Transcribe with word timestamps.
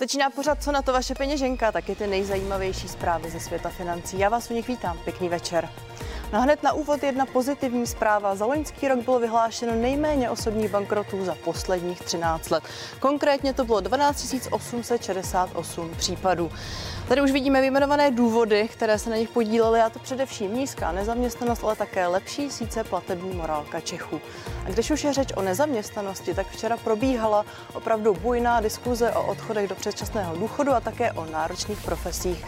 Začíná 0.00 0.30
pořád 0.30 0.62
Co 0.62 0.72
na 0.72 0.82
to 0.82 0.92
vaše 0.92 1.14
peněženka, 1.14 1.72
taky 1.72 1.94
ty 1.94 2.06
nejzajímavější 2.06 2.88
zprávy 2.88 3.30
ze 3.30 3.40
světa 3.40 3.68
financí. 3.68 4.18
Já 4.18 4.28
vás 4.28 4.50
u 4.50 4.54
nich 4.54 4.68
vítám, 4.68 4.98
pěkný 5.04 5.28
večer. 5.28 5.68
No 6.32 6.42
hned 6.42 6.62
na 6.62 6.72
úvod 6.72 7.02
jedna 7.02 7.26
pozitivní 7.26 7.86
zpráva. 7.86 8.34
Za 8.34 8.46
loňský 8.46 8.88
rok 8.88 8.98
bylo 8.98 9.18
vyhlášeno 9.18 9.74
nejméně 9.74 10.30
osobních 10.30 10.70
bankrotů 10.70 11.24
za 11.24 11.34
posledních 11.44 12.00
13 12.00 12.50
let. 12.50 12.64
Konkrétně 13.00 13.52
to 13.52 13.64
bylo 13.64 13.80
12 13.80 14.34
868 14.50 15.90
případů. 15.96 16.50
Tady 17.08 17.22
už 17.22 17.30
vidíme 17.30 17.60
vyjmenované 17.60 18.10
důvody, 18.10 18.68
které 18.72 18.98
se 18.98 19.10
na 19.10 19.16
nich 19.16 19.28
podílely, 19.28 19.80
a 19.80 19.90
to 19.90 19.98
především 19.98 20.54
nízká 20.54 20.92
nezaměstnanost, 20.92 21.64
ale 21.64 21.76
také 21.76 22.06
lepší 22.06 22.50
síce 22.50 22.84
platební 22.84 23.36
morálka 23.36 23.80
Čechů. 23.80 24.20
A 24.66 24.68
když 24.68 24.90
už 24.90 25.04
je 25.04 25.12
řeč 25.12 25.28
o 25.36 25.42
nezaměstnanosti, 25.42 26.34
tak 26.34 26.46
včera 26.46 26.76
probíhala 26.76 27.44
opravdu 27.74 28.14
bujná 28.14 28.60
diskuze 28.60 29.12
o 29.12 29.26
odchodech 29.26 29.68
do 29.68 29.74
předčasného 29.74 30.36
důchodu 30.36 30.72
a 30.72 30.80
také 30.80 31.12
o 31.12 31.24
náročných 31.24 31.80
profesích. 31.80 32.46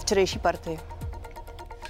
Včerejší 0.00 0.38
partii. 0.38 0.97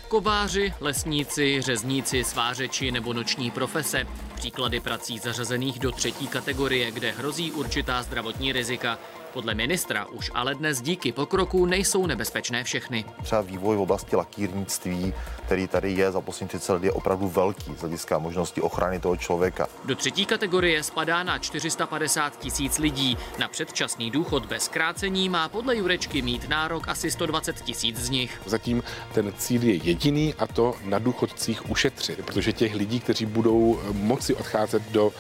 Kováři, 0.08 0.74
lesníci, 0.80 1.62
řezníci, 1.62 2.24
svářeči 2.24 2.90
nebo 2.90 3.12
noční 3.12 3.50
profese. 3.50 4.06
Příklady 4.34 4.80
prací 4.80 5.18
zařazených 5.18 5.78
do 5.78 5.92
třetí 5.92 6.26
kategorie, 6.26 6.90
kde 6.90 7.10
hrozí 7.10 7.52
určitá 7.52 8.02
zdravotní 8.02 8.52
rizika. 8.52 8.98
Podle 9.32 9.54
ministra 9.54 10.06
už 10.06 10.30
ale 10.34 10.54
dnes 10.54 10.80
díky 10.80 11.12
pokroku 11.12 11.66
nejsou 11.66 12.06
nebezpečné 12.06 12.64
všechny. 12.64 13.04
Třeba 13.22 13.40
vývoj 13.40 13.76
v 13.76 13.80
oblasti 13.80 14.16
lakírnictví, 14.16 15.14
který 15.46 15.68
tady 15.68 15.92
je 15.92 16.12
za 16.12 16.20
poslední 16.20 16.48
30 16.48 16.72
let, 16.72 16.84
je 16.84 16.92
opravdu 16.92 17.28
velký 17.28 17.74
z 17.76 17.80
hlediska 17.80 18.18
možnosti 18.18 18.60
ochrany 18.60 19.00
toho 19.00 19.16
člověka. 19.16 19.68
Do 19.84 19.94
třetí 19.94 20.26
kategorie 20.26 20.82
spadá 20.82 21.22
na 21.22 21.38
450 21.38 22.38
tisíc 22.38 22.78
lidí. 22.78 23.18
Na 23.38 23.48
předčasný 23.48 24.10
důchod 24.10 24.46
bez 24.46 24.68
krácení 24.68 25.28
má 25.28 25.48
podle 25.48 25.76
Jurečky 25.76 26.22
mít 26.22 26.48
nárok 26.48 26.88
asi 26.88 27.10
120 27.10 27.60
tisíc 27.60 27.96
z 27.96 28.10
nich. 28.10 28.40
Zatím 28.46 28.82
ten 29.14 29.32
cíl 29.38 29.62
je 29.62 29.74
jediný 29.74 30.34
a 30.38 30.46
to 30.46 30.74
na 30.84 30.98
důchodcích 30.98 31.70
ušetřit, 31.70 32.24
protože 32.24 32.52
těch 32.52 32.74
lidí, 32.74 33.00
kteří 33.00 33.26
budou 33.26 33.80
moci 33.92 34.34
odcházet 34.34 34.82
do 34.90 35.12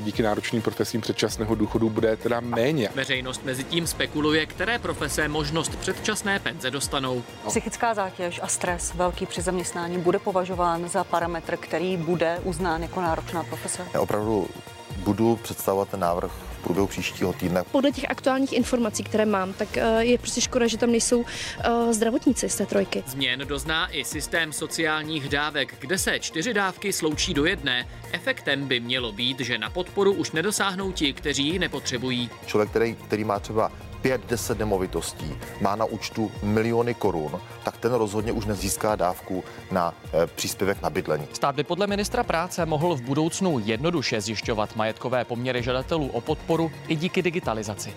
díky 0.00 0.22
náročným 0.22 0.62
profesím 0.62 1.00
předčasného 1.00 1.54
důchodu, 1.54 1.90
bude 1.90 2.16
teda 2.16 2.40
méně. 2.40 2.90
Veřejnost 2.94 3.27
Veřejnost 3.28 3.44
mezi 3.44 3.64
tím 3.64 3.86
spekuluje, 3.86 4.46
které 4.46 4.78
profese 4.78 5.28
možnost 5.28 5.76
předčasné 5.76 6.38
penze 6.38 6.70
dostanou. 6.70 7.22
Psychická 7.48 7.94
zátěž 7.94 8.40
a 8.42 8.46
stres 8.46 8.94
velký 8.94 9.26
při 9.26 9.42
zaměstnání 9.42 9.98
bude 9.98 10.18
považován 10.18 10.88
za 10.88 11.04
parametr, 11.04 11.56
který 11.56 11.96
bude 11.96 12.40
uznán 12.44 12.82
jako 12.82 13.00
náročná 13.00 13.44
profese? 13.44 13.86
Já 13.94 14.00
opravdu 14.00 14.48
budu 15.04 15.36
představovat 15.36 15.88
ten 15.88 16.00
návrh 16.00 16.47
v 16.58 16.62
průběhu 16.62 16.86
příštího 16.86 17.32
týdne. 17.32 17.64
Podle 17.72 17.92
těch 17.92 18.10
aktuálních 18.10 18.52
informací, 18.52 19.04
které 19.04 19.26
mám, 19.26 19.52
tak 19.52 19.76
eh, 19.76 20.04
je 20.04 20.18
prostě 20.18 20.40
škoda, 20.40 20.66
že 20.66 20.76
tam 20.78 20.90
nejsou 20.90 21.24
eh, 21.24 21.92
zdravotníci 21.92 22.48
z 22.48 22.56
té 22.56 22.66
trojky. 22.66 23.04
Změn 23.06 23.40
dozná 23.44 23.88
i 23.92 24.04
systém 24.04 24.52
sociálních 24.52 25.28
dávek, 25.28 25.74
kde 25.78 25.98
se 25.98 26.18
čtyři 26.20 26.54
dávky 26.54 26.92
sloučí 26.92 27.34
do 27.34 27.44
jedné. 27.44 27.88
Efektem 28.12 28.68
by 28.68 28.80
mělo 28.80 29.12
být, 29.12 29.40
že 29.40 29.58
na 29.58 29.70
podporu 29.70 30.12
už 30.12 30.32
nedosáhnou 30.32 30.92
ti, 30.92 31.12
kteří 31.12 31.48
ji 31.48 31.58
nepotřebují. 31.58 32.30
Člověk, 32.46 32.70
který, 32.70 32.94
který 32.94 33.24
má 33.24 33.38
třeba 33.38 33.72
5-10 34.04 34.58
nemovitostí, 34.58 35.36
má 35.60 35.76
na 35.76 35.84
účtu 35.84 36.30
miliony 36.42 36.94
korun, 36.94 37.40
tak 37.64 37.76
ten 37.76 37.92
rozhodně 37.92 38.32
už 38.32 38.44
nezíská 38.44 38.96
dávku 38.96 39.44
na 39.70 39.94
e, 40.12 40.26
příspěvek 40.26 40.82
na 40.82 40.90
bydlení. 40.90 41.26
Stát 41.32 41.54
by 41.54 41.64
podle 41.64 41.86
ministra 41.86 42.22
práce 42.22 42.66
mohl 42.66 42.94
v 42.94 43.02
budoucnu 43.02 43.58
jednoduše 43.58 44.20
zjišťovat 44.20 44.76
majetkové 44.76 45.24
poměry 45.24 45.62
žadatelů 45.62 46.08
o 46.08 46.20
podporu 46.20 46.72
i 46.88 46.96
díky 46.96 47.22
digitalizaci. 47.22 47.94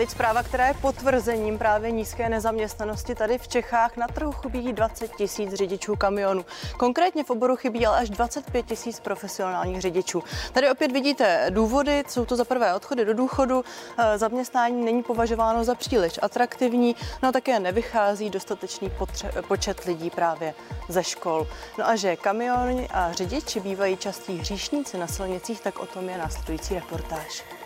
Teď 0.00 0.10
zpráva, 0.10 0.42
která 0.42 0.66
je 0.66 0.74
potvrzením 0.74 1.58
právě 1.58 1.90
nízké 1.90 2.28
nezaměstnanosti. 2.28 3.14
Tady 3.14 3.38
v 3.38 3.48
Čechách 3.48 3.96
na 3.96 4.06
trhu 4.06 4.32
chybí 4.32 4.72
20 4.72 5.16
tisíc 5.16 5.54
řidičů 5.54 5.96
kamionů. 5.96 6.44
Konkrétně 6.76 7.24
v 7.24 7.30
oboru 7.30 7.56
chybí 7.56 7.86
ale 7.86 7.98
až 7.98 8.10
25 8.10 8.66
tisíc 8.66 9.00
profesionálních 9.00 9.80
řidičů. 9.80 10.22
Tady 10.52 10.70
opět 10.70 10.92
vidíte 10.92 11.46
důvody, 11.50 12.04
jsou 12.08 12.24
to 12.24 12.36
za 12.36 12.44
prvé 12.44 12.74
odchody 12.74 13.04
do 13.04 13.14
důchodu, 13.14 13.64
eh, 13.98 14.18
zaměstnání 14.18 14.84
není 14.84 15.02
považováno 15.02 15.64
za 15.64 15.74
příliš 15.74 16.18
atraktivní, 16.22 16.96
no 17.22 17.32
také 17.32 17.60
nevychází 17.60 18.30
dostatečný 18.30 18.90
potře- 18.98 19.42
počet 19.42 19.84
lidí 19.84 20.10
právě 20.10 20.54
ze 20.88 21.04
škol. 21.04 21.46
No 21.78 21.88
a 21.88 21.96
že 21.96 22.16
kamiony 22.16 22.88
a 22.88 23.12
řidiči 23.12 23.60
bývají 23.60 23.96
častí 23.96 24.38
hříšníci 24.38 24.98
na 24.98 25.06
silnicích, 25.06 25.60
tak 25.60 25.78
o 25.78 25.86
tom 25.86 26.08
je 26.08 26.18
následující 26.18 26.74
reportáž. 26.74 27.59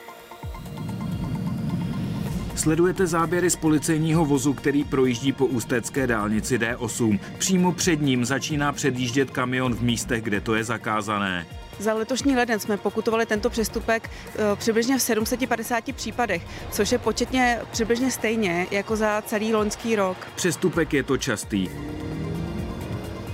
Sledujete 2.57 3.07
záběry 3.07 3.51
z 3.51 3.57
policejního 3.57 4.25
vozu, 4.25 4.55
který 4.55 4.85
projíždí 4.85 5.33
po 5.33 5.47
ústecké 5.47 6.07
dálnici 6.07 6.59
D8. 6.59 7.21
Přímo 7.39 7.73
před 7.73 8.01
ním 8.03 8.25
začíná 8.25 8.73
předjíždět 8.73 9.31
kamion 9.31 9.75
v 9.75 9.83
místech, 9.83 10.23
kde 10.23 10.41
to 10.41 10.55
je 10.55 10.65
zakázané. 10.65 11.47
Za 11.79 11.95
letošní 11.95 12.37
leden 12.37 12.61
jsme 12.61 12.77
pokutovali 12.77 13.27
tento 13.27 13.51
přestupek 13.51 14.11
eh, 14.11 14.57
přibližně 14.57 14.99
v 14.99 15.03
750 15.03 15.93
případech, 15.95 16.47
což 16.71 16.93
je 16.93 16.99
početně 16.99 17.61
přibližně 17.71 18.11
stejně 18.11 18.67
jako 18.71 18.97
za 18.97 19.23
celý 19.27 19.55
loňský 19.55 19.97
rok. 19.97 20.17
Přestupek 20.35 20.93
je 20.93 21.03
to 21.03 21.17
častý. 21.17 21.69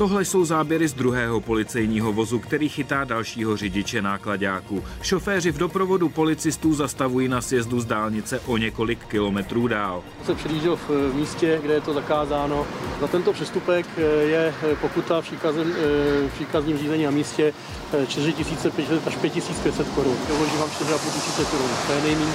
Tohle 0.00 0.24
jsou 0.24 0.44
záběry 0.44 0.88
z 0.88 0.92
druhého 0.92 1.40
policejního 1.40 2.12
vozu, 2.12 2.38
který 2.38 2.68
chytá 2.68 3.04
dalšího 3.04 3.56
řidiče 3.56 4.02
nákladáku. 4.02 4.84
Šoféři 5.02 5.52
v 5.52 5.58
doprovodu 5.58 6.08
policistů 6.08 6.74
zastavují 6.74 7.28
na 7.28 7.40
sjezdu 7.40 7.80
z 7.80 7.84
dálnice 7.84 8.40
o 8.46 8.56
několik 8.56 9.06
kilometrů 9.06 9.68
dál. 9.68 10.02
Se 10.26 10.34
předjížděl 10.34 10.76
v 10.76 11.14
místě, 11.14 11.60
kde 11.62 11.74
je 11.74 11.80
to 11.80 11.94
zakázáno. 11.94 12.66
Za 13.00 13.06
tento 13.06 13.32
přestupek 13.32 13.86
eh, 13.96 14.02
je 14.02 14.54
pokuta 14.80 15.20
v 15.20 15.32
eh, 15.44 16.28
příkazním 16.34 16.78
řízení 16.78 17.04
na 17.04 17.10
místě 17.10 17.52
4500 18.06 18.74
eh, 18.78 19.06
až 19.06 19.16
5500 19.16 19.88
korun. 19.88 20.16
Uložím 20.36 20.58
vám 20.58 20.68
4,5 20.68 21.14
tisíce 21.14 21.44
korun. 21.44 21.70
To 21.86 21.92
je 21.92 22.02
nejméně, 22.02 22.32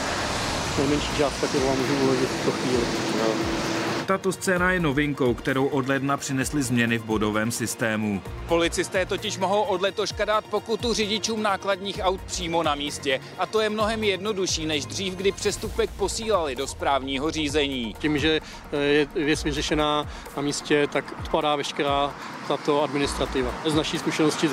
nejmenší 0.77 1.17
částka, 1.17 1.47
kterou 1.47 1.67
vám 1.67 1.77
můžu 1.77 2.03
uložit 2.03 2.29
v 2.29 2.39
tuto 2.39 2.51
chvíli. 2.51 2.83
No. 3.17 3.64
Tato 4.05 4.31
scéna 4.31 4.71
je 4.71 4.79
novinkou, 4.79 5.33
kterou 5.33 5.67
od 5.67 5.87
ledna 5.87 6.17
přinesly 6.17 6.63
změny 6.63 6.97
v 6.97 7.03
bodovém 7.03 7.51
systému. 7.51 8.21
Policisté 8.47 9.05
totiž 9.05 9.37
mohou 9.37 9.61
od 9.61 9.81
letoška 9.81 10.25
dát 10.25 10.45
pokutu 10.45 10.93
řidičům 10.93 11.41
nákladních 11.43 11.99
aut 12.01 12.21
přímo 12.21 12.63
na 12.63 12.75
místě. 12.75 13.19
A 13.37 13.45
to 13.45 13.61
je 13.61 13.69
mnohem 13.69 14.03
jednodušší 14.03 14.65
než 14.65 14.85
dřív, 14.85 15.15
kdy 15.15 15.31
přestupek 15.31 15.89
posílali 15.89 16.55
do 16.55 16.67
správního 16.67 17.31
řízení. 17.31 17.95
Tím, 17.99 18.17
že 18.17 18.39
eh, 18.71 18.77
je 18.77 19.07
věc 19.15 19.43
vyřešená 19.43 20.07
na 20.35 20.41
místě, 20.41 20.87
tak 20.87 21.05
odpadá 21.19 21.55
veškerá 21.55 22.15
tato 22.47 22.83
administrativa. 22.83 23.51
Z 23.65 23.75
naší 23.75 23.99
zkušenosti 23.99 24.49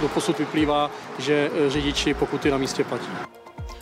do 0.00 0.08
posud 0.08 0.38
vyplývá, 0.38 0.90
že 1.18 1.50
eh, 1.54 1.70
řidiči 1.70 2.14
pokuty 2.14 2.50
na 2.50 2.58
místě 2.58 2.84
platí. 2.84 3.35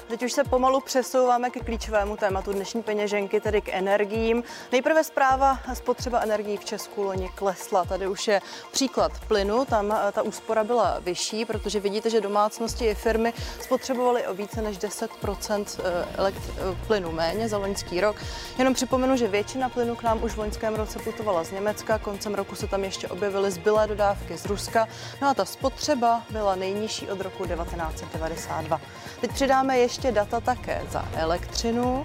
Teď 0.08 0.22
už 0.22 0.32
se 0.32 0.44
pomalu 0.44 0.80
přesouváme 0.80 1.50
ke 1.50 1.60
klíčovému 1.60 2.16
tématu 2.16 2.52
dnešní 2.52 2.82
peněženky, 2.82 3.40
tedy 3.40 3.60
k 3.60 3.68
energiím. 3.68 4.42
Nejprve 4.72 5.04
zpráva 5.04 5.58
spotřeba 5.74 6.20
energií 6.20 6.56
v 6.56 6.64
Česku 6.64 7.02
loni 7.02 7.30
klesla. 7.34 7.84
Tady 7.84 8.06
už 8.06 8.28
je 8.28 8.40
příklad 8.72 9.12
plynu, 9.28 9.64
tam 9.64 9.92
eh, 9.92 10.12
ta 10.12 10.22
úspora 10.22 10.64
byla 10.64 10.98
vyšší, 11.00 11.44
protože 11.44 11.80
vidíte, 11.80 12.10
že 12.10 12.20
domácnosti 12.20 12.86
i 12.86 12.94
firmy 12.94 13.32
spotřebovaly 13.60 14.26
o 14.26 14.34
více 14.34 14.62
než 14.62 14.78
10 14.78 15.10
eh, 15.12 16.06
elekt- 16.16 16.52
eh, 16.56 16.86
plynu 16.86 17.12
méně 17.12 17.48
za 17.48 17.58
loňský 17.58 18.00
rok. 18.00 18.16
Jenom 18.58 18.74
připomenu, 18.74 19.16
že 19.16 19.28
většina 19.28 19.68
plynu 19.68 19.96
k 19.96 20.02
nám 20.02 20.22
už 20.22 20.32
v 20.32 20.38
loňském 20.38 20.74
roce 20.74 20.98
putovala 20.98 21.44
z 21.44 21.50
Německa, 21.50 21.98
koncem 21.98 22.34
roku 22.34 22.54
se 22.54 22.66
tam 22.66 22.84
ještě 22.84 23.08
objevily 23.08 23.50
zbylé 23.50 23.86
dodávky 23.86 24.38
z 24.38 24.44
Ruska, 24.44 24.88
no 25.22 25.28
a 25.28 25.34
ta 25.34 25.44
spotřeba 25.44 26.22
byla 26.30 26.54
nejnižší 26.54 27.08
od 27.08 27.20
roku 27.20 27.46
1992. 27.46 28.80
Teď 29.20 29.32
přidáme 29.32 29.78
ještě 29.78 29.93
ještě 29.94 30.12
data 30.12 30.40
také 30.40 30.82
za 30.90 31.04
elektřinu. 31.16 32.04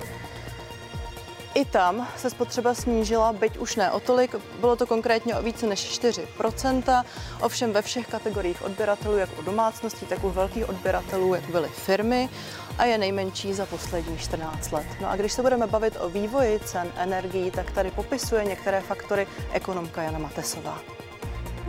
I 1.54 1.66
tam 1.66 2.08
se 2.18 2.30
spotřeba 2.30 2.74
snížila, 2.74 3.34
byť 3.34 3.58
už 3.58 3.76
ne 3.76 3.92
o 3.92 4.00
tolik, 4.00 4.36
bylo 4.60 4.76
to 4.76 4.88
konkrétně 4.88 5.36
o 5.36 5.42
více 5.44 5.68
než 5.68 6.00
4% 6.02 7.06
ovšem 7.42 7.74
ve 7.74 7.82
všech 7.82 8.08
kategoriích 8.08 8.62
odběratelů, 8.62 9.18
jak 9.18 9.30
u 9.40 9.42
domácností, 9.42 10.06
tak 10.06 10.24
u 10.24 10.30
velkých 10.30 10.70
odběratelů, 10.70 11.34
jak 11.34 11.50
byly 11.50 11.70
firmy 11.70 12.30
a 12.78 12.86
je 12.86 12.98
nejmenší 12.98 13.54
za 13.54 13.66
poslední 13.66 14.18
14 14.18 14.72
let. 14.72 14.88
No 15.02 15.10
a 15.10 15.16
když 15.16 15.34
se 15.34 15.42
budeme 15.42 15.68
bavit 15.68 15.98
o 16.00 16.10
vývoji 16.10 16.60
cen 16.60 16.92
energií, 16.98 17.52
tak 17.52 17.72
tady 17.72 17.92
popisuje 17.92 18.46
některé 18.46 18.82
faktory 18.82 19.28
ekonomka 19.52 20.04
Jana 20.04 20.20
Matesová. 20.20 20.80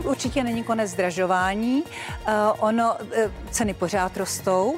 Určitě 0.05 0.43
není 0.43 0.63
konec 0.63 0.91
zdražování, 0.91 1.83
uh, 1.83 2.33
ono, 2.59 2.93
uh, 2.93 3.31
ceny 3.51 3.73
pořád 3.73 4.17
rostou 4.17 4.75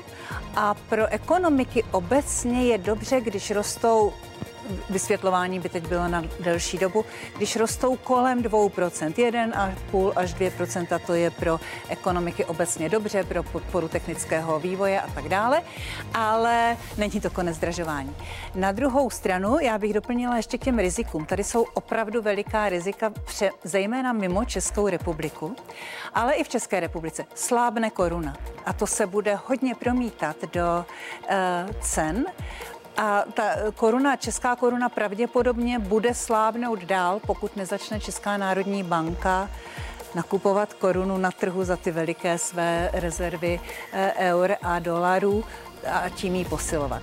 a 0.55 0.73
pro 0.73 1.07
ekonomiky 1.07 1.83
obecně 1.91 2.63
je 2.63 2.77
dobře, 2.77 3.21
když 3.21 3.51
rostou 3.51 4.13
vysvětlování 4.89 5.59
by 5.59 5.69
teď 5.69 5.87
bylo 5.87 6.07
na 6.07 6.23
delší 6.39 6.77
dobu. 6.77 7.05
Když 7.37 7.55
rostou 7.55 7.95
kolem 7.95 8.41
2%, 8.41 9.13
1,5 9.13 10.13
až 10.15 10.35
2%, 10.35 10.99
to 11.05 11.13
je 11.13 11.31
pro 11.31 11.59
ekonomiky 11.89 12.45
obecně 12.45 12.89
dobře, 12.89 13.23
pro 13.23 13.43
podporu 13.43 13.87
technického 13.87 14.59
vývoje 14.59 15.01
a 15.01 15.07
tak 15.11 15.29
dále, 15.29 15.61
ale 16.13 16.77
není 16.97 17.21
to 17.21 17.29
konec 17.29 17.55
zdražování. 17.55 18.15
Na 18.55 18.71
druhou 18.71 19.09
stranu, 19.09 19.57
já 19.61 19.77
bych 19.77 19.93
doplnila 19.93 20.37
ještě 20.37 20.57
k 20.57 20.63
těm 20.63 20.79
rizikům. 20.79 21.25
Tady 21.25 21.43
jsou 21.43 21.65
opravdu 21.73 22.21
veliká 22.21 22.69
rizika, 22.69 23.09
pře, 23.09 23.51
zejména 23.63 24.13
mimo 24.13 24.45
Českou 24.45 24.87
republiku, 24.87 25.55
ale 26.13 26.33
i 26.33 26.43
v 26.43 26.49
České 26.49 26.79
republice. 26.79 27.25
Slábne 27.35 27.89
koruna 27.89 28.37
a 28.65 28.73
to 28.73 28.87
se 28.87 29.07
bude 29.07 29.39
hodně 29.45 29.75
promítat 29.75 30.35
do 30.53 30.85
uh, 30.85 31.75
cen. 31.81 32.25
A 32.97 33.23
ta 33.33 33.43
koruna, 33.75 34.15
česká 34.15 34.55
koruna 34.55 34.89
pravděpodobně 34.89 35.79
bude 35.79 36.13
slábnout 36.13 36.79
dál, 36.79 37.19
pokud 37.27 37.55
nezačne 37.55 37.99
Česká 37.99 38.37
národní 38.37 38.83
banka 38.83 39.49
nakupovat 40.15 40.73
korunu 40.73 41.17
na 41.17 41.31
trhu 41.31 41.63
za 41.63 41.77
ty 41.77 41.91
veliké 41.91 42.37
své 42.37 42.89
rezervy 42.93 43.59
eh, 43.93 44.13
eur 44.17 44.55
a 44.61 44.79
dolarů 44.79 45.43
a 45.91 46.09
tím 46.09 46.35
ji 46.35 46.45
posilovat. 46.45 47.01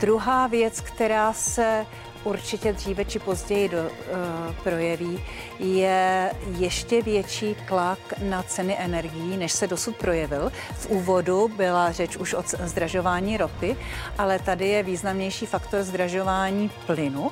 Druhá 0.00 0.46
věc, 0.46 0.80
která 0.80 1.32
se 1.32 1.86
určitě 2.24 2.72
dříve 2.72 3.04
či 3.04 3.18
později 3.18 3.68
do, 3.68 3.78
uh, 3.78 4.54
projeví, 4.62 5.24
je 5.58 6.30
ještě 6.58 7.02
větší 7.02 7.56
tlak 7.68 7.98
na 8.22 8.42
ceny 8.42 8.76
energií, 8.78 9.36
než 9.36 9.52
se 9.52 9.66
dosud 9.66 9.96
projevil. 9.96 10.52
V 10.74 10.86
úvodu 10.86 11.48
byla 11.56 11.92
řeč 11.92 12.16
už 12.16 12.34
o 12.34 12.42
zdražování 12.64 13.36
ropy, 13.36 13.76
ale 14.18 14.38
tady 14.38 14.68
je 14.68 14.82
významnější 14.82 15.46
faktor 15.46 15.82
zdražování 15.82 16.70
plynu. 16.86 17.30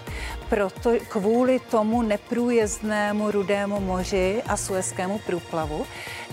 Proto 0.48 0.92
kvůli 1.08 1.60
tomu 1.60 2.02
neprůjezdnému 2.02 3.30
rudému 3.30 3.80
moři 3.80 4.42
a 4.46 4.56
suezkému 4.56 5.18
průplavu 5.18 5.86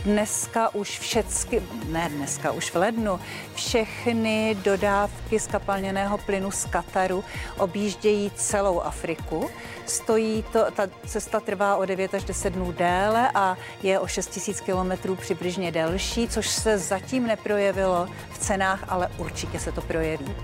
dneska 0.03 0.75
už 0.75 0.99
všechny, 0.99 1.61
ne 1.87 2.09
dneska, 2.09 2.51
už 2.51 2.71
v 2.71 2.75
lednu, 2.75 3.19
všechny 3.53 4.57
dodávky 4.63 5.39
skapalněného 5.39 6.17
plynu 6.17 6.51
z 6.51 6.65
Kataru 6.65 7.23
objíždějí 7.57 8.31
celou 8.35 8.79
Afriku. 8.79 9.49
Stojí 9.85 10.45
to, 10.51 10.71
ta 10.71 10.87
cesta 11.07 11.39
trvá 11.39 11.75
o 11.75 11.85
9 11.85 12.13
až 12.13 12.23
10 12.23 12.53
dnů 12.53 12.71
déle 12.71 13.31
a 13.35 13.57
je 13.83 13.99
o 13.99 14.07
6 14.07 14.47
000 14.47 14.59
kilometrů 14.65 15.15
přibližně 15.15 15.71
delší, 15.71 16.27
což 16.27 16.49
se 16.49 16.77
zatím 16.77 17.27
neprojevilo 17.27 18.07
v 18.31 18.37
cenách, 18.37 18.83
ale 18.87 19.11
určitě 19.17 19.59
se 19.59 19.71
to 19.71 19.81
projeví. 19.81 20.35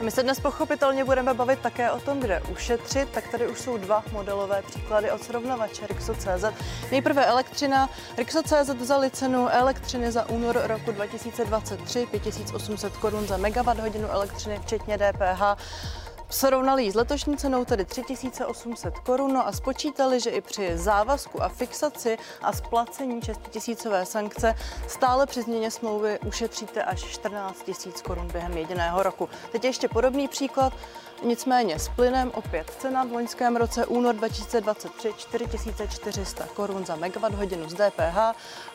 My 0.00 0.10
se 0.10 0.22
dnes 0.22 0.40
pochopitelně 0.40 1.04
budeme 1.04 1.34
bavit 1.34 1.58
také 1.58 1.90
o 1.90 2.00
tom, 2.00 2.20
kde 2.20 2.42
ušetřit, 2.52 3.08
tak 3.08 3.28
tady 3.28 3.48
už 3.48 3.60
jsou 3.60 3.76
dva 3.78 4.04
modelové 4.12 4.62
příklady 4.62 5.10
od 5.10 5.22
srovnavače 5.22 5.86
Rixo.cz. 5.86 6.44
Nejprve 6.90 7.26
elektřina. 7.26 7.90
Rixo.cz 8.16 8.68
vzali 8.68 9.10
cenu 9.10 9.48
elektřiny 9.48 10.12
za 10.12 10.28
únor 10.28 10.60
roku 10.64 10.92
2023 10.92 12.06
5800 12.10 12.96
korun 12.96 13.26
za 13.26 13.36
megawatt 13.36 13.80
hodinu 13.80 14.08
elektřiny, 14.08 14.60
včetně 14.62 14.98
DPH. 14.98 15.42
Srovnali 16.30 16.84
ji 16.84 16.90
s 16.90 16.94
letošní 16.94 17.36
cenou 17.36 17.64
tedy 17.64 17.84
3800 17.84 18.98
korun 18.98 19.32
no 19.32 19.46
a 19.46 19.52
spočítali, 19.52 20.20
že 20.20 20.30
i 20.30 20.40
při 20.40 20.78
závazku 20.78 21.42
a 21.42 21.48
fixaci 21.48 22.18
a 22.42 22.52
splacení 22.52 23.20
6000 23.22 23.86
sankce 24.04 24.54
stále 24.88 25.26
při 25.26 25.42
změně 25.42 25.70
smlouvy 25.70 26.18
ušetříte 26.18 26.82
až 26.82 27.00
14 27.00 27.68
000 27.86 27.98
korun 28.04 28.28
během 28.32 28.56
jediného 28.58 29.02
roku. 29.02 29.28
Teď 29.52 29.64
ještě 29.64 29.88
podobný 29.88 30.28
příklad. 30.28 30.72
Nicméně 31.22 31.78
s 31.78 31.88
plynem 31.88 32.30
opět 32.34 32.70
cena 32.78 33.04
v 33.04 33.12
loňském 33.12 33.56
roce 33.56 33.86
únor 33.86 34.14
2023 34.14 35.12
4400 35.16 36.46
korun 36.46 36.86
za 36.86 36.96
megawatt 36.96 37.34
hodinu 37.34 37.68
z 37.68 37.74
DPH, 37.74 38.18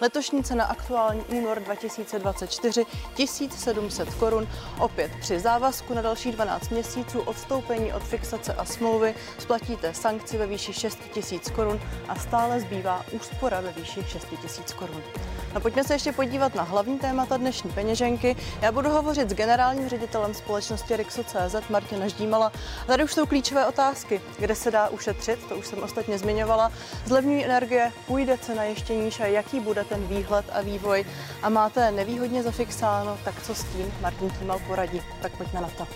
letošní 0.01 0.43
cena 0.43 0.65
aktuální 0.65 1.21
únor 1.21 1.59
2024 1.59 2.85
1700 3.13 4.13
korun, 4.13 4.47
opět 4.79 5.11
při 5.19 5.39
závazku 5.39 5.93
na 5.93 6.01
další 6.01 6.31
12 6.31 6.69
měsíců 6.69 7.21
odstoupení 7.21 7.93
od 7.93 8.03
fixace 8.03 8.53
a 8.53 8.65
smlouvy 8.65 9.15
splatíte 9.39 9.93
sankci 9.93 10.37
ve 10.37 10.47
výši 10.47 10.73
6000 10.73 11.49
korun 11.49 11.79
a 12.07 12.15
stále 12.15 12.59
zbývá 12.59 13.05
úspora 13.11 13.61
ve 13.61 13.71
výši 13.71 14.03
6000 14.03 14.73
korun. 14.73 15.03
No 15.55 15.61
pojďme 15.61 15.83
se 15.83 15.93
ještě 15.93 16.11
podívat 16.11 16.55
na 16.55 16.63
hlavní 16.63 16.99
témata 16.99 17.37
dnešní 17.37 17.71
peněženky. 17.71 18.35
Já 18.61 18.71
budu 18.71 18.89
hovořit 18.89 19.29
s 19.29 19.33
generálním 19.33 19.89
ředitelem 19.89 20.33
společnosti 20.33 20.97
Rixo.cz 20.97 21.69
Martina 21.69 22.07
Ždímala. 22.07 22.51
Tady 22.87 23.03
už 23.03 23.13
jsou 23.13 23.25
klíčové 23.25 23.65
otázky, 23.67 24.21
kde 24.39 24.55
se 24.55 24.71
dá 24.71 24.89
ušetřit, 24.89 25.39
to 25.49 25.55
už 25.55 25.67
jsem 25.67 25.83
ostatně 25.83 26.17
zmiňovala. 26.17 26.71
Zlevňují 27.05 27.45
energie, 27.45 27.91
půjde 28.07 28.37
cena 28.37 28.63
ještě 28.63 28.95
níž 28.95 29.19
a 29.19 29.25
jaký 29.25 29.59
bude 29.59 29.83
ten 29.83 30.07
výhled 30.07 30.45
a 30.51 30.61
vývoj. 30.61 31.05
A 31.41 31.49
máte 31.49 31.91
nevýhodně 31.91 32.43
zafixáno, 32.43 33.17
tak 33.25 33.43
co 33.43 33.55
s 33.55 33.63
tím 33.63 33.93
Martin 34.01 34.29
Tímal 34.29 34.59
poradí. 34.67 35.01
Tak 35.21 35.37
pojďme 35.37 35.61
na 35.61 35.69
to. 35.77 35.87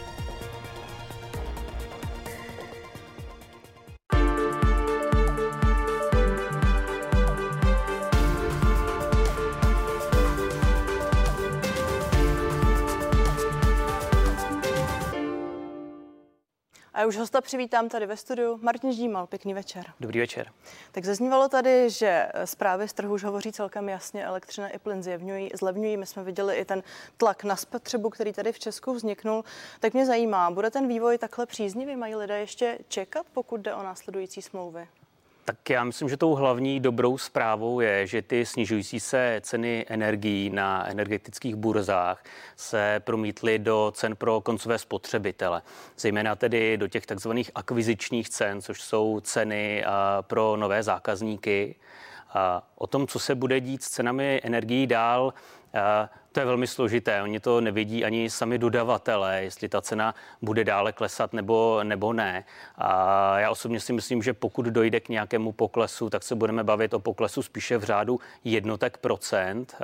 A 17.00 17.06
už 17.06 17.18
hosta 17.18 17.42
přivítám 17.42 17.90
tady 17.90 18.06
ve 18.06 18.18
studiu. 18.18 18.60
Martin 18.62 18.94
Ždímal, 18.94 19.28
pěkný 19.28 19.54
večer. 19.54 19.86
Dobrý 20.00 20.19
večer. 20.19 20.51
Tak 20.92 21.06
zaznívalo 21.06 21.50
tady, 21.50 21.90
že 21.90 22.28
zprávy 22.46 22.88
z 22.88 22.94
trhu 22.94 23.13
už 23.13 23.24
hovoří 23.24 23.51
celkem 23.51 23.90
jasně, 23.90 24.25
elektřina 24.25 24.69
i 24.69 24.80
plyn 24.80 25.04
zjevňují, 25.04 25.51
zlevňují. 25.54 25.98
My 25.98 26.06
jsme 26.06 26.24
viděli 26.24 26.56
i 26.56 26.66
ten 26.66 26.84
tlak 27.18 27.44
na 27.44 27.56
spotřebu, 27.56 28.10
který 28.10 28.34
tady 28.34 28.51
v 28.51 28.60
Česku 28.60 28.94
vzniknul. 28.94 29.44
Tak 29.80 29.94
mě 29.94 30.06
zajímá, 30.06 30.51
bude 30.51 30.72
ten 30.72 30.88
vývoj 30.88 31.18
takhle 31.18 31.46
příznivý? 31.46 31.96
Mají 31.96 32.16
lidé 32.16 32.40
ještě 32.40 32.78
čekat, 32.88 33.25
pokud 33.34 33.62
jde 33.62 33.75
o 33.75 33.84
následující 33.84 34.42
smlouvy? 34.42 34.88
Tak 35.50 35.69
já 35.69 35.84
myslím, 35.84 36.10
že 36.10 36.18
tou 36.18 36.36
hlavní 36.36 36.80
dobrou 36.80 37.18
zprávou 37.18 37.80
je, 37.80 38.07
že 38.07 38.22
ty 38.22 38.46
snižující 38.46 39.00
se 39.00 39.42
ceny 39.44 39.86
energií 39.90 40.50
na 40.50 40.90
energetických 40.90 41.56
burzách 41.56 42.24
se 42.56 43.01
promítly 43.04 43.60
do 43.60 43.92
cen 43.96 44.16
pro 44.16 44.42
koncové 44.42 44.78
spotřebitele, 44.78 45.62
zejména 45.98 46.36
tedy 46.36 46.78
do 46.78 46.88
těch 46.88 47.06
takzvaných 47.06 47.51
akvizičních 47.56 48.30
cen, 48.30 48.62
což 48.62 48.81
jsou 48.81 49.19
ceny 49.19 49.84
pro 50.22 50.56
nové 50.57 50.84
zákazníky. 50.84 51.75
O 52.75 52.88
tom, 52.88 53.07
co 53.07 53.19
se 53.19 53.36
bude 53.36 53.60
dít 53.60 53.84
s 53.84 53.90
cenami 53.90 54.42
energií 54.44 54.88
dál, 54.88 55.34
to 56.31 56.40
je 56.40 56.46
velmi 56.46 56.68
složité. 56.68 57.22
Oni 57.22 57.40
to 57.40 57.62
nevidí 57.62 58.06
ani 58.06 58.30
sami 58.30 58.58
dodavatelé, 58.58 59.44
jestli 59.44 59.69
ta 59.69 59.81
cena 59.81 60.16
bude 60.42 60.64
dále 60.64 60.92
klesat 60.92 61.33
nebo, 61.33 61.80
nebo 61.83 62.14
ne. 62.14 62.44
A 62.78 63.40
já 63.40 63.52
osobně 63.52 63.80
si 63.80 63.94
myslím, 63.94 64.21
že 64.21 64.33
pokud 64.33 64.66
dojde 64.66 65.00
k 65.00 65.09
nějakému 65.09 65.52
poklesu, 65.52 66.09
tak 66.09 66.24
se 66.24 66.36
budeme 66.36 66.64
bavit 66.64 66.94
o 66.94 67.00
poklesu 67.00 67.42
spíše 67.42 67.78
v 67.78 67.83
řádu 67.83 68.19
jednotek 68.44 68.98
procent. 68.98 69.76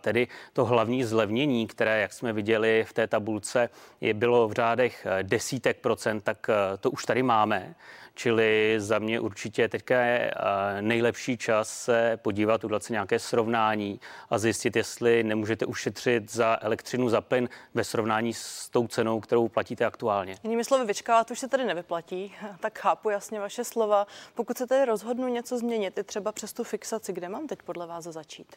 Tedy 0.00 0.28
to 0.52 0.64
hlavní 0.64 1.04
zlevnění, 1.04 1.66
které, 1.66 2.00
jak 2.00 2.12
jsme 2.12 2.32
viděli 2.32 2.84
v 2.88 2.92
té 2.92 3.06
tabulce, 3.06 3.68
je 4.00 4.14
bylo 4.14 4.48
v 4.48 4.52
řádech 4.52 5.06
desítek 5.22 5.76
procent, 5.76 6.24
tak 6.24 6.50
to 6.80 6.90
už 6.90 7.04
tady 7.04 7.22
máme. 7.22 7.74
Čili 8.14 8.74
za 8.78 8.98
mě 8.98 9.20
určitě 9.20 9.68
teďka 9.68 10.00
je 10.00 10.30
eh, 10.30 10.82
nejlepší 10.82 11.36
čas 11.36 11.68
se 11.84 12.18
podívat, 12.22 12.64
udělat 12.64 12.82
si 12.82 12.92
nějaké 12.92 13.18
srovnání 13.18 14.00
a 14.30 14.38
zjistit, 14.38 14.76
jestli 14.76 15.22
nemůžete 15.22 15.66
ušetřit 15.66 16.32
za 16.32 16.58
elektřinu, 16.60 17.08
za 17.08 17.20
plyn 17.20 17.48
ve 17.74 17.84
srovnání 17.84 18.34
s 18.34 18.68
tou 18.68 18.86
cenou, 18.88 19.20
kterou 19.20 19.48
platíte 19.48 19.84
aktuálně. 19.84 20.36
Jinými 20.42 20.64
slovy, 20.64 20.84
vyčkávat 20.84 21.30
už 21.30 21.38
se 21.38 21.48
tady 21.48 21.64
nevyplatí, 21.64 22.34
tak 22.60 22.78
chápu 22.78 23.10
jasně 23.10 23.40
vaše 23.40 23.64
slova. 23.64 24.06
Pokud 24.34 24.58
se 24.58 24.66
tedy 24.66 24.84
rozhodnu 24.84 25.28
něco 25.28 25.58
změnit, 25.58 25.98
i 25.98 26.04
třeba 26.04 26.32
přes 26.32 26.52
tu 26.52 26.64
fixaci, 26.64 27.12
kde 27.12 27.28
mám 27.28 27.46
teď 27.46 27.62
podle 27.62 27.86
vás 27.86 28.04
začít? 28.04 28.56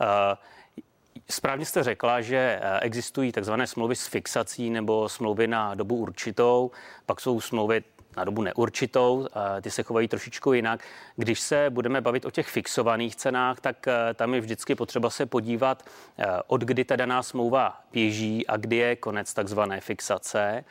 Uh, 0.00 0.06
Správně 1.30 1.66
jste 1.66 1.82
řekla, 1.82 2.20
že 2.20 2.36
eh, 2.36 2.80
existují 2.80 3.32
takzvané 3.32 3.66
smlouvy 3.66 3.96
s 3.96 4.06
fixací 4.06 4.70
nebo 4.70 5.08
smlouvy 5.08 5.46
na 5.46 5.74
dobu 5.74 5.96
určitou, 5.96 6.70
pak 7.06 7.20
jsou 7.20 7.40
smlouvy 7.40 7.84
na 8.16 8.24
dobu 8.24 8.42
neurčitou, 8.42 9.26
ty 9.60 9.70
se 9.70 9.82
chovají 9.82 10.08
trošičku 10.08 10.52
jinak. 10.52 10.80
Když 11.16 11.40
se 11.40 11.66
budeme 11.70 12.00
bavit 12.00 12.24
o 12.24 12.30
těch 12.30 12.48
fixovaných 12.48 13.16
cenách, 13.16 13.60
tak 13.60 13.88
eh, 13.88 14.14
tam 14.14 14.34
je 14.34 14.40
vždycky 14.40 14.74
potřeba 14.74 15.10
se 15.10 15.26
podívat, 15.26 15.82
eh, 16.18 16.26
od 16.46 16.60
kdy 16.60 16.84
ta 16.84 16.96
daná 16.96 17.22
smlouva 17.22 17.80
běží 17.92 18.46
a 18.46 18.56
kdy 18.56 18.76
je 18.76 18.96
konec 18.96 19.34
takzvané 19.34 19.80
fixace. 19.80 20.64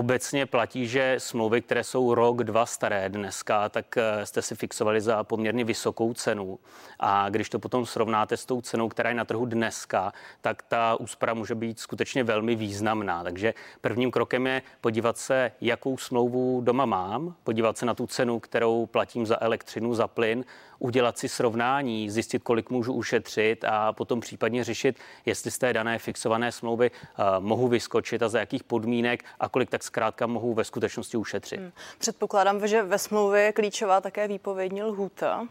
Obecně 0.00 0.46
platí, 0.46 0.86
že 0.86 1.14
smlouvy, 1.18 1.62
které 1.62 1.84
jsou 1.84 2.14
rok, 2.14 2.44
dva 2.44 2.66
staré 2.66 3.08
dneska, 3.08 3.68
tak 3.68 3.96
eh, 3.96 4.26
jste 4.26 4.42
si 4.42 4.54
fixovali 4.54 5.00
za 5.00 5.24
poměrně 5.24 5.64
vysokou 5.64 6.14
cenu. 6.14 6.58
A 7.00 7.28
když 7.28 7.48
to 7.48 7.58
potom 7.58 7.86
srovnáte 7.86 8.36
s 8.36 8.46
tou 8.46 8.60
cenou, 8.60 8.88
která 8.88 9.08
je 9.08 9.14
na 9.14 9.24
trhu 9.24 9.46
dneska, 9.46 10.12
tak 10.40 10.62
ta 10.62 10.96
úspora 11.00 11.34
může 11.34 11.54
být 11.54 11.80
skutečně 11.80 12.24
velmi 12.24 12.54
významná. 12.54 13.24
Takže 13.24 13.54
prvním 13.80 14.10
krokem 14.10 14.46
je 14.46 14.62
podívat 14.80 15.18
se, 15.18 15.52
jakou 15.60 15.96
smlouvu 15.96 16.60
doma 16.60 16.84
mám, 16.84 17.34
podívat 17.44 17.78
se 17.78 17.86
na 17.86 17.94
tu 17.94 18.06
cenu, 18.06 18.40
kterou 18.40 18.86
platím 18.86 19.26
za 19.26 19.36
elektřinu, 19.40 19.94
za 19.94 20.08
plyn, 20.08 20.44
udělat 20.80 21.18
si 21.18 21.28
srovnání, 21.28 22.10
zjistit, 22.10 22.42
kolik 22.42 22.70
můžu 22.70 22.92
ušetřit 22.92 23.64
a 23.64 23.92
potom 23.92 24.20
případně 24.20 24.64
řešit, 24.64 24.98
jestli 25.26 25.50
z 25.50 25.58
té 25.58 25.72
dané 25.72 25.98
fixované 25.98 26.52
smlouvy 26.52 26.90
uh, 26.90 27.24
mohu 27.38 27.68
vyskočit 27.68 28.22
a 28.22 28.28
za 28.28 28.40
jakých 28.40 28.64
podmínek 28.64 29.24
a 29.40 29.48
kolik 29.48 29.70
tak 29.70 29.82
zkrátka 29.82 30.26
mohu 30.26 30.54
ve 30.54 30.64
skutečnosti 30.64 31.16
ušetřit. 31.16 31.60
Hmm. 31.60 31.72
Předpokládám, 31.98 32.66
že 32.66 32.82
ve 32.82 32.98
smlouvě 32.98 33.42
je 33.42 33.52
klíčová 33.52 34.00
také 34.00 34.28
výpovědní 34.28 34.82
lhůta. 34.82 35.46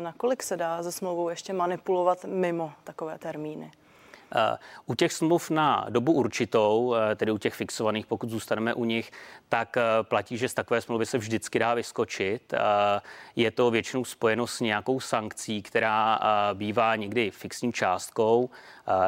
Nakolik 0.00 0.42
se 0.42 0.56
dá 0.56 0.82
ze 0.82 0.92
smlouvou 0.92 1.28
ještě 1.28 1.52
manipulovat 1.52 2.24
mimo 2.24 2.72
takové 2.84 3.18
termíny? 3.18 3.70
U 4.86 4.94
těch 4.94 5.12
smluv 5.12 5.50
na 5.50 5.86
dobu 5.88 6.12
určitou, 6.12 6.94
eh, 6.94 7.14
tedy 7.14 7.32
u 7.32 7.38
těch 7.38 7.54
fixovaných, 7.54 8.06
pokud 8.06 8.30
zůstaneme 8.30 8.74
u 8.74 8.84
nich, 8.84 9.10
tak 9.48 9.76
eh, 9.76 9.82
platí, 10.02 10.36
že 10.38 10.48
z 10.48 10.54
takové 10.54 10.80
smlouvy 10.80 11.06
se 11.06 11.18
vždycky 11.18 11.58
dá 11.58 11.74
vyskočit. 11.74 12.54
Je 13.36 13.50
to 13.50 13.70
většinou 13.70 14.04
spojeno 14.04 14.46
s 14.46 14.60
nějakou 14.60 15.00
sankcí, 15.00 15.62
která 15.62 16.20
bývá 16.54 16.96
někdy 16.96 17.30
fixní 17.30 17.72
částkou, 17.72 18.50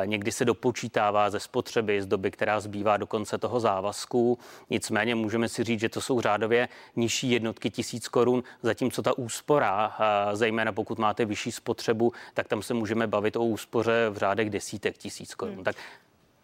někdy 0.04 0.32
se 0.32 0.44
dopočítává 0.44 1.30
ze 1.30 1.40
spotřeby 1.40 2.02
z 2.02 2.06
doby, 2.06 2.30
která 2.30 2.60
zbývá 2.60 2.96
do 2.96 3.06
konce 3.06 3.38
toho 3.38 3.60
závazku. 3.60 4.38
Nicméně 4.70 5.14
můžeme 5.14 5.48
si 5.48 5.64
říct, 5.64 5.80
že 5.80 5.88
to 5.88 6.00
jsou 6.00 6.20
řádově 6.20 6.68
nižší 6.96 7.30
jednotky 7.30 7.70
tisíc 7.70 8.08
korun, 8.08 8.42
zatímco 8.62 9.02
ta 9.02 9.18
úspora, 9.18 9.96
zejména 10.32 10.72
pokud 10.72 10.98
máte 10.98 11.24
vyšší 11.24 11.52
spotřebu, 11.52 12.12
tak 12.34 12.48
tam 12.48 12.62
se 12.62 12.74
můžeme 12.74 13.06
bavit 13.06 13.36
o 13.36 13.44
úspoře 13.44 14.10
v 14.10 14.16
řádech 14.16 14.50
desítek 14.50 14.98
tisíc 14.98 15.34
korun. 15.34 15.54
Hmm. 15.54 15.64
Tak 15.64 15.76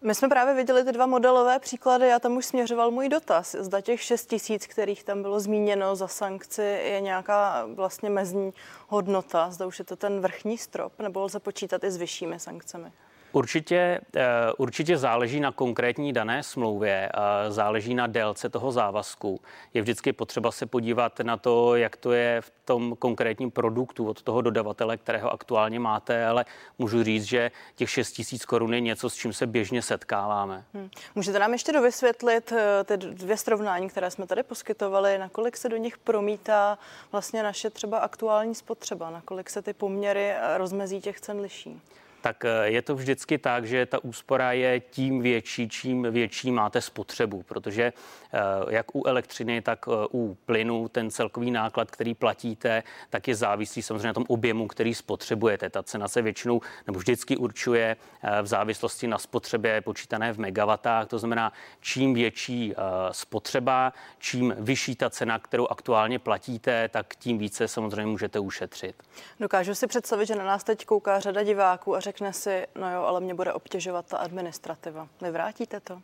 my 0.01 0.15
jsme 0.15 0.29
právě 0.29 0.53
viděli 0.53 0.83
ty 0.83 0.91
dva 0.91 1.05
modelové 1.05 1.59
příklady 1.59 2.13
a 2.13 2.19
tam 2.19 2.37
už 2.37 2.45
směřoval 2.45 2.91
můj 2.91 3.09
dotaz. 3.09 3.55
Zda 3.59 3.81
těch 3.81 4.01
6 4.01 4.25
tisíc, 4.25 4.67
kterých 4.67 5.03
tam 5.03 5.21
bylo 5.21 5.39
zmíněno 5.39 5.95
za 5.95 6.07
sankci, 6.07 6.61
je 6.61 7.01
nějaká 7.01 7.67
vlastně 7.73 8.09
mezní 8.09 8.53
hodnota. 8.87 9.51
Zda 9.51 9.65
už 9.65 9.79
je 9.79 9.85
to 9.85 9.95
ten 9.95 10.19
vrchní 10.19 10.57
strop, 10.57 10.99
nebo 10.99 11.23
lze 11.23 11.39
počítat 11.39 11.83
i 11.83 11.91
s 11.91 11.97
vyššími 11.97 12.39
sankcemi? 12.39 12.91
Určitě, 13.37 14.01
eh, 14.15 14.23
určitě 14.57 14.97
záleží 14.97 15.39
na 15.39 15.51
konkrétní 15.51 16.13
dané 16.13 16.43
smlouvě, 16.43 17.09
záleží 17.49 17.93
na 17.93 18.07
délce 18.07 18.49
toho 18.49 18.71
závazku. 18.71 19.41
Je 19.73 19.81
vždycky 19.81 20.13
potřeba 20.13 20.51
se 20.51 20.65
podívat 20.65 21.19
na 21.19 21.37
to, 21.37 21.75
jak 21.75 21.97
to 21.97 22.11
je 22.11 22.41
v 22.41 22.51
tom 22.65 22.95
konkrétním 22.95 23.51
produktu 23.51 24.07
od 24.07 24.21
toho 24.21 24.41
dodavatele, 24.41 24.97
kterého 24.97 25.33
aktuálně 25.33 25.79
máte, 25.79 26.25
ale 26.25 26.45
můžu 26.79 27.03
říct, 27.03 27.23
že 27.23 27.51
těch 27.75 27.89
6 27.89 28.11
tisíc 28.11 28.45
korun 28.45 28.73
je 28.73 28.81
něco, 28.81 29.09
s 29.09 29.15
čím 29.15 29.33
se 29.33 29.47
běžně 29.47 29.81
setkáváme. 29.81 30.63
Hmm. 30.73 30.89
Můžete 31.15 31.39
nám 31.39 31.53
ještě 31.53 31.71
dovysvětlit 31.71 32.51
eh, 32.51 32.83
ty 32.83 32.97
dvě 32.97 33.37
srovnání, 33.37 33.89
které 33.89 34.11
jsme 34.11 34.27
tady 34.27 34.43
poskytovali, 34.43 35.17
nakolik 35.17 35.57
se 35.57 35.69
do 35.69 35.77
nich 35.77 35.97
promítá 35.97 36.77
vlastně 37.11 37.43
naše 37.43 37.69
třeba 37.69 37.97
aktuální 37.97 38.55
spotřeba, 38.55 39.09
nakolik 39.09 39.49
se 39.49 39.61
ty 39.61 39.73
poměry 39.73 40.33
rozmezí 40.57 41.01
těch 41.01 41.21
cen 41.21 41.39
liší? 41.39 41.81
Tak 42.27 42.45
eh, 42.45 42.69
je 42.69 42.81
to 42.81 42.95
vždycky 42.95 43.37
tak, 43.37 43.65
že 43.65 43.85
ta 43.85 44.03
úspora 44.03 44.51
je 44.51 44.79
tím 44.79 45.21
větší, 45.21 45.69
čím 45.69 46.07
větší 46.11 46.51
máte 46.51 46.81
spotřebu, 46.81 47.43
protože 47.43 47.83
eh, 47.83 48.39
jak 48.69 48.95
u 48.95 49.07
elektřiny, 49.07 49.61
tak 49.61 49.85
eh, 49.87 50.07
u 50.13 50.37
plynu 50.45 50.87
ten 50.87 51.11
celkový 51.11 51.51
náklad, 51.51 51.91
který 51.91 52.13
platíte, 52.13 52.83
tak 53.09 53.27
je 53.27 53.35
závislý 53.35 53.81
samozřejmě 53.81 54.07
na 54.07 54.13
tom 54.13 54.25
objemu, 54.27 54.67
který 54.67 54.93
spotřebujete. 54.93 55.69
Ta 55.69 55.83
cena 55.83 56.07
se 56.07 56.21
většinou 56.21 56.61
nebo 56.87 56.99
vždycky 56.99 57.37
určuje 57.37 57.95
v 58.41 58.47
závislosti 58.47 59.07
na 59.07 59.17
spotřebě 59.17 59.81
počítané 59.81 60.33
v 60.33 60.37
megawatách. 60.37 61.07
To 61.07 61.19
znamená, 61.19 61.53
čím 61.81 62.13
větší 62.13 62.73
spotřeba, 63.11 63.93
čím 64.19 64.55
vyšší 64.57 64.95
ta 64.95 65.09
cena, 65.09 65.39
kterou 65.39 65.67
aktuálně 65.67 66.19
platíte, 66.19 66.89
tak 66.89 67.15
tím 67.15 67.37
více 67.37 67.67
samozřejmě 67.67 68.05
můžete 68.05 68.39
ušetřit. 68.39 68.95
Dokážu 69.39 69.75
si 69.75 69.87
představit, 69.87 70.25
že 70.25 70.35
na 70.35 70.45
nás 70.45 70.63
teď 70.63 70.85
kouká 70.85 71.19
řada 71.19 71.43
diváků 71.43 71.95
a 71.95 71.99
řekne 71.99 72.16
si, 72.31 72.67
no 72.75 72.93
jo, 72.93 73.03
ale 73.03 73.21
mě 73.21 73.33
bude 73.33 73.53
obtěžovat 73.53 74.05
ta 74.05 74.17
administrativa. 74.17 75.07
Vyvrátíte 75.21 75.79
to? 75.79 76.01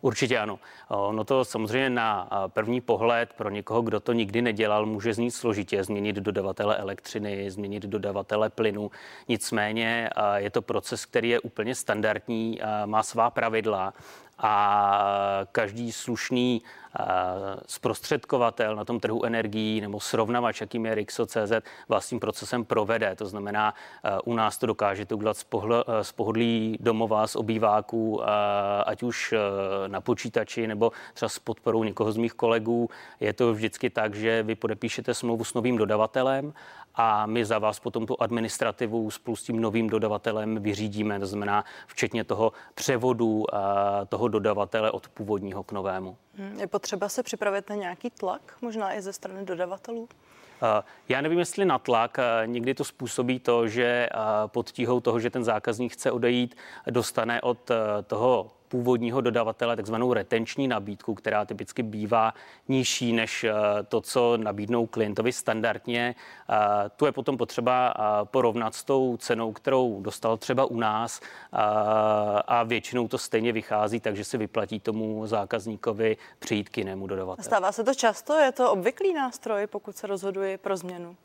Určitě 0.00 0.38
ano. 0.38 0.58
No 0.90 1.24
to 1.24 1.44
samozřejmě 1.44 1.90
na 1.90 2.28
první 2.48 2.80
pohled 2.80 3.32
pro 3.32 3.50
někoho, 3.50 3.82
kdo 3.82 4.00
to 4.00 4.12
nikdy 4.12 4.42
nedělal, 4.42 4.86
může 4.86 5.14
znít 5.14 5.30
složitě 5.30 5.84
změnit 5.84 6.16
dodavatele 6.16 6.76
elektřiny, 6.76 7.50
změnit 7.50 7.82
dodavatele 7.82 8.50
plynu. 8.50 8.90
Nicméně 9.28 10.10
je 10.36 10.50
to 10.50 10.62
proces, 10.62 11.06
který 11.06 11.28
je 11.28 11.40
úplně 11.40 11.74
standardní, 11.74 12.60
má 12.86 13.02
svá 13.02 13.30
pravidla 13.30 13.94
a 14.40 15.44
každý 15.52 15.92
slušný 15.92 16.62
zprostředkovatel 17.66 18.76
na 18.76 18.84
tom 18.84 19.00
trhu 19.00 19.24
energií 19.24 19.80
nebo 19.80 20.00
srovnavač, 20.00 20.60
jakým 20.60 20.86
je 20.86 20.94
Rixo.cz, 20.94 21.52
vlastním 21.88 22.20
procesem 22.20 22.64
provede. 22.64 23.16
To 23.16 23.26
znamená, 23.26 23.74
u 24.24 24.34
nás 24.34 24.58
to 24.58 24.66
dokážete 24.66 25.14
udělat 25.14 25.36
z 26.02 26.12
pohodlí 26.12 26.78
domova, 26.80 27.26
z 27.26 27.36
obýváků, 27.36 28.22
ať 28.86 29.02
už 29.02 29.34
na 29.86 30.00
počítači 30.00 30.66
nebo 30.66 30.92
třeba 31.14 31.28
s 31.28 31.38
podporou 31.38 31.84
někoho 31.84 32.12
z 32.12 32.16
mých 32.16 32.34
kolegů. 32.34 32.90
Je 33.20 33.32
to 33.32 33.52
vždycky 33.54 33.90
tak, 33.90 34.14
že 34.14 34.42
vy 34.42 34.54
podepíšete 34.54 35.14
smlouvu 35.14 35.44
s 35.44 35.54
novým 35.54 35.76
dodavatelem 35.76 36.52
a 36.94 37.26
my 37.26 37.44
za 37.44 37.58
vás 37.58 37.80
potom 37.80 38.06
tu 38.06 38.16
administrativu 38.22 39.10
spolu 39.10 39.36
s 39.36 39.42
tím 39.42 39.60
novým 39.60 39.90
dodavatelem 39.90 40.62
vyřídíme, 40.62 41.20
to 41.20 41.26
znamená 41.26 41.64
včetně 41.86 42.24
toho 42.24 42.52
převodu 42.74 43.44
toho 44.08 44.28
dodavatele 44.28 44.90
od 44.90 45.08
původního 45.08 45.62
k 45.62 45.72
novému. 45.72 46.16
Hmm, 46.34 46.60
je 46.60 46.66
potřeba 46.66 47.08
se 47.08 47.22
připravit 47.22 47.70
na 47.70 47.76
nějaký 47.76 48.10
tlak, 48.10 48.56
možná 48.60 48.94
i 48.94 49.02
ze 49.02 49.12
strany 49.12 49.44
dodavatelů? 49.44 50.08
Já 51.08 51.20
nevím, 51.20 51.38
jestli 51.38 51.64
na 51.64 51.78
tlak. 51.78 52.18
Někdy 52.46 52.74
to 52.74 52.84
způsobí 52.84 53.40
to, 53.40 53.68
že 53.68 54.08
pod 54.46 54.70
tíhou 54.70 55.00
toho, 55.00 55.20
že 55.20 55.30
ten 55.30 55.44
zákazník 55.44 55.92
chce 55.92 56.10
odejít, 56.10 56.56
dostane 56.90 57.40
od 57.40 57.70
toho 58.06 58.50
původního 58.70 59.20
dodavatele 59.20 59.76
takzvanou 59.76 60.12
retenční 60.12 60.68
nabídku, 60.68 61.14
která 61.14 61.44
typicky 61.44 61.82
bývá 61.82 62.34
nižší 62.68 63.12
než 63.12 63.44
eh, 63.44 63.52
to, 63.88 64.00
co 64.00 64.36
nabídnou 64.36 64.86
klientovi 64.86 65.32
standardně. 65.32 66.14
Eh, 66.50 66.56
tu 66.96 67.06
je 67.06 67.12
potom 67.12 67.36
potřeba 67.36 67.94
eh, 67.94 68.02
porovnat 68.24 68.74
s 68.74 68.84
tou 68.84 69.16
cenou, 69.16 69.52
kterou 69.52 70.00
dostal 70.02 70.36
třeba 70.36 70.64
u 70.64 70.76
nás 70.76 71.20
a 72.46 72.62
většinou 72.62 73.08
to 73.08 73.18
stejně 73.18 73.52
vychází, 73.52 74.00
takže 74.00 74.24
si 74.24 74.38
vyplatí 74.38 74.80
tomu 74.80 75.26
zákazníkovi 75.26 76.16
přijít 76.38 76.68
k 76.68 76.78
jinému 76.78 77.06
dodavateli. 77.06 77.44
Stává 77.44 77.72
se 77.72 77.84
to 77.84 77.94
často? 77.94 78.34
Je 78.34 78.52
to 78.52 78.72
obvyklý 78.72 79.14
nástroj, 79.14 79.66
pokud 79.66 79.96
se 79.96 80.06
rozhoduje 80.06 80.58
pro 80.58 80.76
změnu? 80.76 81.16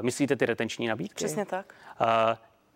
Myslíte 0.00 0.36
ty 0.36 0.46
retenční 0.46 0.86
nabídky? 0.86 1.14
Přesně 1.14 1.46
tak. 1.46 1.74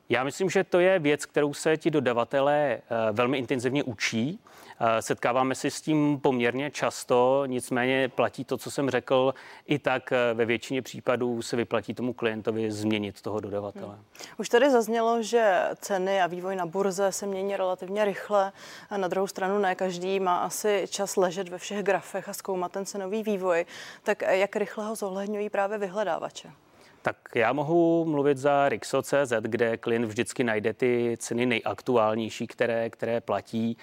Já 0.08 0.25
myslím, 0.25 0.50
že 0.50 0.64
to 0.64 0.80
je 0.80 0.98
věc, 0.98 1.26
kterou 1.26 1.54
se 1.54 1.76
ti 1.76 1.90
dodavatelé 1.90 2.58
eh, 2.62 2.80
velmi 3.12 3.38
intenzivně 3.38 3.84
učí. 3.84 4.40
Eh, 4.80 5.02
setkáváme 5.02 5.54
se 5.54 5.70
s 5.70 5.80
tím 5.80 6.20
poměrně 6.20 6.70
často, 6.70 7.42
nicméně 7.46 8.08
platí 8.08 8.44
to, 8.44 8.58
co 8.58 8.70
jsem 8.70 8.90
řekl, 8.90 9.34
i 9.66 9.78
tak 9.78 10.12
eh, 10.12 10.34
ve 10.34 10.44
většině 10.44 10.82
případů 10.82 11.42
se 11.42 11.56
vyplatí 11.56 11.94
tomu 11.94 12.12
klientovi 12.12 12.72
změnit 12.72 13.22
toho 13.22 13.40
dodavatele. 13.40 13.94
Hmm. 13.94 14.04
Už 14.38 14.48
tady 14.48 14.70
zaznělo, 14.70 15.22
že 15.22 15.68
ceny 15.80 16.22
a 16.22 16.26
vývoj 16.26 16.56
na 16.56 16.66
burze 16.66 17.12
se 17.12 17.26
mění 17.26 17.56
relativně 17.56 18.04
rychle. 18.04 18.52
A 18.90 18.96
na 18.96 19.08
druhou 19.08 19.26
stranu 19.26 19.58
ne 19.58 19.75
každý 19.75 20.20
má 20.20 20.38
asi 20.38 20.84
čas 20.90 21.16
ležet 21.16 21.48
ve 21.48 21.58
všech 21.58 21.82
grafech 21.82 22.28
a 22.28 22.32
zkoumat 22.32 22.72
ten 22.72 22.86
cenový 22.86 23.22
vývoj. 23.22 23.66
Tak 24.02 24.22
jak 24.22 24.56
rychle 24.56 24.84
ho 24.84 24.94
zohledňují 24.94 25.50
právě 25.50 25.78
vyhledávače? 25.78 26.50
Tak 27.06 27.16
já 27.34 27.52
mohu 27.52 28.04
mluvit 28.04 28.38
za 28.38 28.68
Rixo.cz, 28.68 29.32
kde 29.40 29.76
klient 29.76 30.04
vždycky 30.04 30.44
najde 30.44 30.72
ty 30.72 31.16
ceny 31.18 31.46
nejaktuálnější, 31.46 32.46
které, 32.46 32.90
které 32.90 33.20
platí 33.20 33.76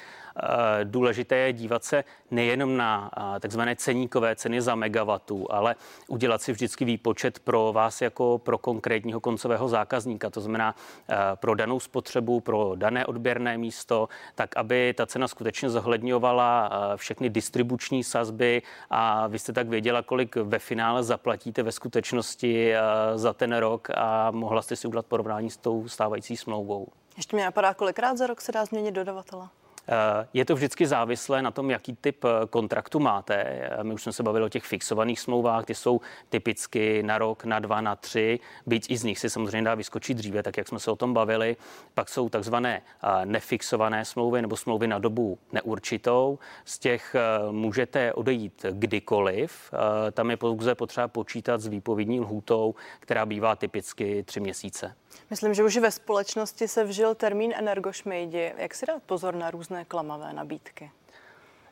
důležité 0.84 1.36
je 1.36 1.54
dívat 1.54 1.84
se 1.84 2.04
nejenom 2.32 2.78
na 2.78 3.12
eh, 3.18 3.40
takzvané 3.40 3.76
ceníkové 3.76 4.36
ceny 4.36 4.62
za 4.62 4.76
megawattu, 4.76 5.54
ale 5.54 5.76
udělat 6.08 6.42
si 6.42 6.52
vždycky 6.52 6.86
výpočet 6.86 7.40
pro 7.40 7.74
vás 7.74 8.02
jako 8.02 8.38
pro 8.38 8.58
konkrétního 8.58 9.20
koncového 9.20 9.68
zákazníka, 9.68 10.30
to 10.30 10.42
znamená 10.42 10.76
eh, 11.10 11.16
pro 11.36 11.56
danou 11.56 11.80
spotřebu, 11.80 12.40
pro 12.40 12.72
dané 12.76 13.06
odběrné 13.06 13.58
místo, 13.58 14.10
tak 14.36 14.58
aby 14.58 14.94
ta 14.98 15.06
cena 15.06 15.28
skutečně 15.28 15.70
zohledňovala 15.70 16.70
všechny 16.96 17.30
distribuční 17.30 18.04
sazby 18.04 18.62
a 18.90 19.28
vy 19.28 19.40
jste 19.40 19.54
tak 19.54 19.68
věděla, 19.68 20.02
kolik 20.02 20.36
ve 20.36 20.60
finále 20.60 21.04
zaplatíte 21.04 21.64
ve 21.64 21.72
skutečnosti 21.72 22.74
za 23.16 23.34
ten 23.34 23.56
rok 23.56 23.88
a 23.96 24.32
mohla 24.32 24.62
jste 24.62 24.76
si 24.76 24.88
udělat 24.88 25.06
porovnání 25.06 25.50
s 25.50 25.58
tou 25.58 25.88
stávající 25.88 26.38
smlouvou. 26.38 26.88
Ještě 27.18 27.36
mě 27.36 27.46
napadá, 27.46 27.74
kolikrát 27.74 28.18
za 28.18 28.28
rok 28.28 28.42
se 28.42 28.52
dá 28.52 28.66
změnit 28.66 28.92
dodavatele? 28.92 29.48
Eh, 29.88 30.28
je 30.34 30.46
to 30.46 30.56
vždycky 30.56 30.88
závislé 30.88 31.42
na 31.42 31.52
tom, 31.52 31.70
jaký 31.70 31.96
typ 32.02 32.24
eh, 32.24 32.30
kontraktu 32.50 33.00
máte. 33.00 33.36
Eh, 33.36 33.84
my 33.84 33.94
už 33.94 34.04
jsme 34.04 34.14
se 34.14 34.24
bavili 34.24 34.46
o 34.46 34.50
těch 34.50 34.64
fixovaných 34.64 35.20
smlouvách, 35.20 35.66
ty 35.66 35.76
jsou 35.76 36.02
typicky 36.30 37.04
na 37.04 37.18
rok, 37.18 37.46
na 37.46 37.60
dva, 37.60 37.82
na 37.82 37.96
tři, 37.96 38.40
byť 38.66 38.92
i 38.92 38.98
z 38.98 39.04
nich 39.04 39.20
si 39.20 39.30
samozřejmě 39.30 39.62
dá 39.62 39.76
vyskočit 39.76 40.18
dříve, 40.18 40.44
tak 40.44 40.58
jak 40.58 40.68
jsme 40.68 40.80
se 40.80 40.92
o 40.92 40.96
tom 40.96 41.14
bavili. 41.14 41.56
Pak 41.94 42.10
jsou 42.10 42.30
takzvané 42.30 42.82
nefixované 43.26 44.06
smlouvy 44.06 44.42
nebo 44.42 44.58
smlouvy 44.58 44.88
na 44.88 45.00
dobu 45.00 45.38
neurčitou. 45.52 46.40
Z 46.66 46.80
těch 46.80 47.16
můžete 47.52 48.14
odejít 48.14 48.66
kdykoliv. 48.72 49.74
Tam 50.12 50.30
je 50.30 50.38
pouze 50.38 50.76
potřeba 50.76 51.08
počítat 51.08 51.62
s 51.62 51.68
výpovědní 51.68 52.20
lhůtou, 52.20 52.76
která 53.00 53.26
bývá 53.26 53.56
typicky 53.56 54.24
tři 54.24 54.40
měsíce. 54.40 54.96
Myslím, 55.30 55.54
že 55.54 55.64
už 55.64 55.78
ve 55.78 55.92
společnosti 55.92 56.68
se 56.68 56.84
vžil 56.84 57.16
termín 57.16 57.54
energošmejdi. 57.56 58.54
Jak 58.58 58.76
si 58.76 58.86
dát 58.86 59.04
pozor 59.04 59.36
na 59.36 59.52
různé 59.52 59.86
klamavé 59.86 60.34
nabídky? 60.34 60.92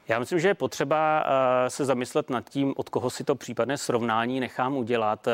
Já 0.07 0.19
myslím, 0.19 0.39
že 0.39 0.47
je 0.47 0.53
potřeba 0.53 1.23
eh, 1.25 1.69
se 1.69 1.85
zamyslet 1.85 2.29
nad 2.29 2.49
tím, 2.49 2.73
od 2.77 2.89
koho 2.89 3.09
si 3.09 3.23
to 3.23 3.35
případné 3.35 3.77
srovnání 3.77 4.39
nechám 4.39 4.77
udělat. 4.77 5.27
Eh, 5.27 5.33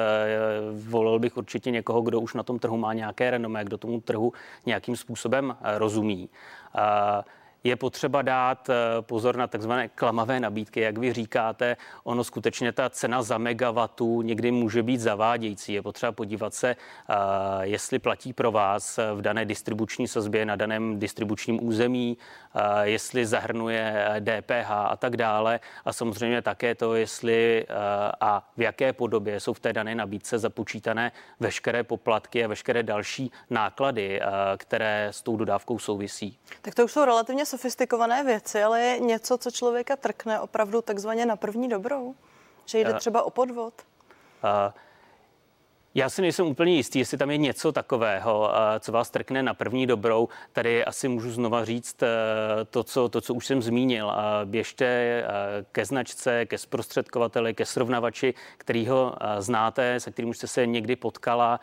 volil 0.89 1.19
bych 1.19 1.37
určitě 1.37 1.71
někoho, 1.71 2.01
kdo 2.01 2.19
už 2.19 2.33
na 2.33 2.43
tom 2.43 2.59
trhu 2.59 2.77
má 2.77 2.93
nějaké 2.93 3.31
renomé, 3.31 3.63
kdo 3.63 3.77
tomu 3.77 4.01
trhu 4.01 4.33
nějakým 4.65 4.95
způsobem 4.95 5.57
eh, 5.61 5.77
rozumí 5.77 6.29
je 7.67 7.75
potřeba 7.75 8.21
dát 8.21 8.69
eh, 8.69 8.73
pozor 9.01 9.37
na 9.37 9.47
takzvané 9.47 9.87
klamavé 9.87 10.39
nabídky, 10.39 10.79
jak 10.79 10.97
vy 10.97 11.13
říkáte. 11.13 11.77
Ono 12.03 12.23
skutečně 12.23 12.71
ta 12.71 12.89
cena 12.89 13.21
za 13.21 13.37
megawattu 13.37 14.21
někdy 14.21 14.51
může 14.51 14.83
být 14.83 14.99
zavádějící. 14.99 15.73
Je 15.73 15.81
potřeba 15.81 16.11
podívat 16.11 16.53
se, 16.53 16.69
eh, 16.69 17.15
jestli 17.61 17.99
platí 17.99 18.33
pro 18.33 18.51
vás 18.51 18.99
v 19.13 19.21
dané 19.21 19.45
distribuční 19.45 20.07
sazbě 20.07 20.45
na 20.45 20.55
daném 20.55 20.99
distribučním 20.99 21.67
území, 21.67 22.17
eh, 22.17 22.46
jestli 22.83 23.25
zahrnuje 23.25 24.07
DPH 24.19 24.71
a 24.71 24.95
tak 24.95 25.17
dále. 25.17 25.59
A 25.85 25.93
samozřejmě 25.93 26.41
také 26.41 26.75
to, 26.75 26.95
jestli 26.95 27.65
a 28.21 28.49
v 28.57 28.61
jaké 28.61 28.93
podobě 28.93 29.39
jsou 29.39 29.53
v 29.53 29.59
té 29.59 29.73
dané 29.73 29.95
nabídce 29.95 30.39
započítané 30.39 31.11
veškeré 31.39 31.83
poplatky 31.83 32.45
a 32.45 32.47
veškeré 32.47 32.83
další 32.83 33.31
náklady, 33.49 34.21
které 34.57 35.07
s 35.11 35.21
tou 35.21 35.37
dodávkou 35.37 35.79
souvisí. 35.79 36.39
Tak 36.61 36.75
to 36.75 36.85
už 36.85 36.91
jsou 36.91 37.05
relativně 37.05 37.45
sofistikované 37.45 38.23
věci, 38.23 38.63
ale 38.63 38.81
je 38.81 38.99
něco, 38.99 39.37
co 39.37 39.51
člověka 39.51 39.95
trkne 39.95 40.39
opravdu 40.39 40.81
takzvaně 40.81 41.25
na 41.25 41.35
první 41.35 41.69
dobrou? 41.69 42.15
Že 42.65 42.79
jde 42.79 42.93
třeba 42.93 43.23
o 43.23 43.29
podvod? 43.29 43.73
Uh, 44.43 44.73
já 45.97 46.09
si 46.09 46.21
nejsem 46.21 46.47
úplně 46.47 46.75
jistý, 46.75 46.99
jestli 46.99 47.17
tam 47.17 47.31
je 47.31 47.37
něco 47.37 47.71
takového, 47.71 48.51
co 48.79 48.91
vás 48.91 49.09
trkne 49.09 49.43
na 49.43 49.53
první 49.53 49.87
dobrou. 49.87 50.29
Tady 50.53 50.85
asi 50.85 51.07
můžu 51.07 51.31
znova 51.31 51.65
říct 51.65 52.03
eh, 52.03 52.07
to, 52.69 52.83
co, 52.83 53.09
to, 53.09 53.21
co 53.21 53.33
už 53.33 53.45
jsem 53.45 53.61
zmínil. 53.61 54.13
Běžte 54.45 54.85
eh, 54.85 55.25
ke 55.71 55.85
značce, 55.85 56.45
ke 56.45 56.57
zprostředkovateli, 56.57 57.53
ke 57.53 57.65
srovnavači, 57.65 58.33
kterýho 58.57 59.15
eh, 59.21 59.41
znáte, 59.41 59.99
se 59.99 60.11
kterým 60.11 60.29
už 60.29 60.37
jste 60.37 60.47
se 60.47 60.65
někdy 60.65 60.95
potkala 60.95 61.59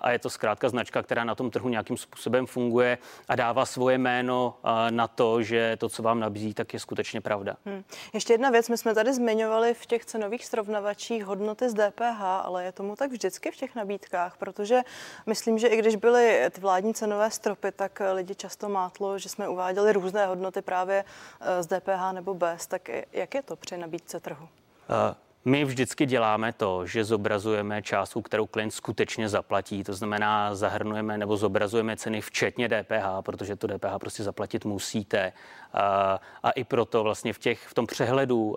a 0.00 0.10
je 0.10 0.18
to 0.18 0.30
zkrátka 0.30 0.68
značka, 0.68 1.02
která 1.02 1.24
na 1.24 1.34
tom 1.34 1.50
trhu 1.50 1.68
nějakým 1.68 1.96
způsobem 1.96 2.46
funguje 2.46 2.98
a 3.28 3.36
dává 3.36 3.66
svoje 3.66 3.98
jméno 3.98 4.54
na 4.90 5.08
to, 5.08 5.42
že 5.42 5.76
to, 5.76 5.88
co 5.88 6.02
vám 6.02 6.20
nabízí, 6.20 6.54
tak 6.54 6.72
je 6.72 6.80
skutečně 6.80 7.20
pravda. 7.20 7.56
Hmm. 7.66 7.84
Ještě 8.14 8.32
jedna 8.32 8.50
věc, 8.50 8.68
my 8.68 8.78
jsme 8.78 8.94
tady 8.94 9.14
zmiňovali 9.14 9.74
v 9.74 9.86
těch 9.86 10.04
cenových 10.04 10.46
srovnavačích 10.46 11.24
hodnoty 11.24 11.70
z 11.70 11.74
DPH, 11.74 12.20
ale 12.20 12.64
je 12.64 12.72
tomu 12.72 12.96
tak 12.96 13.10
vždycky 13.10 13.50
v 13.50 13.61
těch 13.62 13.74
nabídkách, 13.74 14.36
protože 14.36 14.80
myslím, 15.26 15.58
že 15.58 15.68
i 15.68 15.76
když 15.76 15.96
byly 15.96 16.50
ty 16.50 16.60
vládní 16.60 16.94
cenové 16.94 17.30
stropy, 17.30 17.72
tak 17.72 18.02
lidi 18.12 18.34
často 18.34 18.68
mátlo, 18.68 19.18
že 19.18 19.28
jsme 19.28 19.48
uváděli 19.48 19.92
různé 19.92 20.26
hodnoty 20.26 20.62
právě 20.62 21.04
eh, 21.40 21.62
z 21.62 21.66
DPH 21.66 22.12
nebo 22.12 22.34
bez. 22.34 22.66
Tak 22.66 22.88
jak 23.12 23.34
je 23.34 23.42
to 23.42 23.56
při 23.56 23.76
nabídce 23.76 24.20
trhu? 24.20 24.44
Uh. 24.44 25.14
My 25.44 25.64
vždycky 25.64 26.06
děláme 26.06 26.52
to, 26.52 26.86
že 26.86 27.04
zobrazujeme 27.04 27.82
částku, 27.82 28.22
kterou 28.22 28.46
klient 28.46 28.70
skutečně 28.70 29.28
zaplatí. 29.28 29.84
To 29.84 29.94
znamená, 29.94 30.54
zahrnujeme 30.54 31.18
nebo 31.18 31.36
zobrazujeme 31.36 31.96
ceny 31.96 32.20
včetně 32.20 32.68
DPH, 32.68 33.06
protože 33.20 33.56
to 33.56 33.66
DPH 33.66 33.98
prostě 34.00 34.22
zaplatit 34.22 34.64
musíte. 34.64 35.32
A, 35.74 36.50
i 36.54 36.64
proto 36.64 37.02
vlastně 37.02 37.32
v, 37.32 37.38
těch, 37.38 37.66
v 37.66 37.74
tom 37.74 37.86
přehledu 37.86 38.56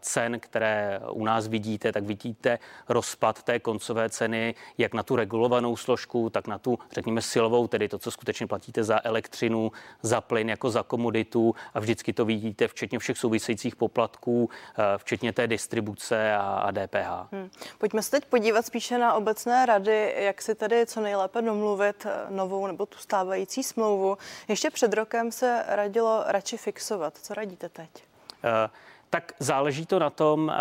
cen, 0.00 0.40
které 0.40 1.00
u 1.10 1.24
nás 1.24 1.48
vidíte, 1.48 1.92
tak 1.92 2.04
vidíte 2.04 2.58
rozpad 2.88 3.42
té 3.42 3.58
koncové 3.58 4.10
ceny, 4.10 4.54
jak 4.78 4.94
na 4.94 5.02
tu 5.02 5.16
regulovanou 5.16 5.76
složku, 5.76 6.30
tak 6.30 6.46
na 6.46 6.58
tu, 6.58 6.78
řekněme, 6.92 7.22
silovou, 7.22 7.66
tedy 7.66 7.88
to, 7.88 7.98
co 7.98 8.10
skutečně 8.10 8.46
platíte 8.46 8.84
za 8.84 9.00
elektřinu, 9.04 9.72
za 10.02 10.20
plyn 10.20 10.48
jako 10.48 10.70
za 10.70 10.82
komoditu 10.82 11.54
a 11.74 11.80
vždycky 11.80 12.12
to 12.12 12.24
vidíte 12.24 12.68
včetně 12.68 12.98
všech 12.98 13.18
souvisejících 13.18 13.76
poplatků, 13.76 14.50
včetně 14.96 15.32
té 15.32 15.46
distribuce 15.46 16.34
a, 16.34 16.40
a 16.40 16.70
DPH. 16.70 17.32
Hmm. 17.32 17.50
Pojďme 17.78 18.02
se 18.02 18.10
teď 18.10 18.24
podívat 18.24 18.66
spíše 18.66 18.98
na 18.98 19.14
obecné 19.14 19.66
rady, 19.66 20.14
jak 20.16 20.42
si 20.42 20.54
tedy 20.54 20.86
co 20.86 21.00
nejlépe 21.00 21.42
domluvit 21.42 22.06
eh, 22.06 22.26
novou 22.30 22.66
nebo 22.66 22.86
tu 22.86 22.98
stávající 22.98 23.62
smlouvu. 23.62 24.18
Ještě 24.48 24.70
před 24.70 24.92
rokem 24.92 25.32
se 25.32 25.64
radilo 25.68 26.24
radši 26.40 26.56
fixovat. 26.56 27.18
Co 27.18 27.34
radíte 27.34 27.68
teď? 27.68 27.90
Uh, 27.94 28.70
tak 29.10 29.32
záleží 29.38 29.86
to 29.86 29.98
na 29.98 30.10
tom, 30.10 30.44
uh, 30.44 30.54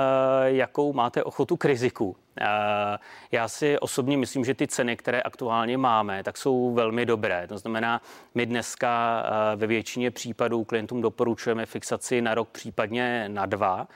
jakou 0.45 0.93
máte 0.93 1.23
ochotu 1.23 1.57
k 1.57 1.65
riziku. 1.65 2.15
Já 3.31 3.47
si 3.47 3.79
osobně 3.79 4.17
myslím, 4.17 4.45
že 4.45 4.53
ty 4.53 4.67
ceny, 4.67 4.97
které 4.97 5.21
aktuálně 5.21 5.77
máme, 5.77 6.23
tak 6.23 6.37
jsou 6.37 6.73
velmi 6.73 7.05
dobré. 7.05 7.47
To 7.47 7.57
znamená, 7.57 8.01
my 8.35 8.45
dneska 8.45 9.23
ve 9.55 9.67
většině 9.67 10.11
případů 10.11 10.63
klientům 10.63 11.01
doporučujeme 11.01 11.65
fixaci 11.65 12.21
na 12.21 12.35
rok, 12.35 12.49
případně 12.49 13.29
na 13.29 13.45
dva. 13.45 13.87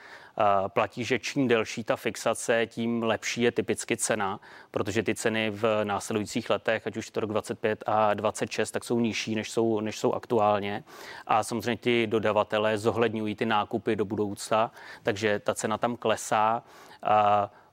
Platí, 0.68 1.04
že 1.04 1.18
čím 1.18 1.48
delší 1.48 1.84
ta 1.84 1.96
fixace, 1.96 2.66
tím 2.66 3.02
lepší 3.02 3.42
je 3.42 3.52
typicky 3.52 3.96
cena, 3.96 4.40
protože 4.70 5.02
ty 5.02 5.14
ceny 5.14 5.50
v 5.50 5.84
následujících 5.84 6.50
letech, 6.50 6.86
ať 6.86 6.96
už 6.96 7.10
to 7.10 7.20
rok 7.20 7.30
25 7.30 7.84
a 7.86 8.14
26, 8.14 8.70
tak 8.70 8.84
jsou 8.84 9.00
nižší, 9.00 9.34
než 9.34 9.50
jsou, 9.50 9.80
než 9.80 9.98
jsou 9.98 10.12
aktuálně. 10.12 10.84
A 11.26 11.42
samozřejmě 11.42 11.76
ti 11.76 12.06
dodavatelé 12.06 12.78
zohledňují 12.78 13.34
ty 13.34 13.46
nákupy 13.46 13.96
do 13.96 14.04
budoucna, 14.04 14.72
takže 15.02 15.38
ta 15.38 15.54
cena 15.54 15.78
tam 15.78 15.96
klesá. 15.96 16.62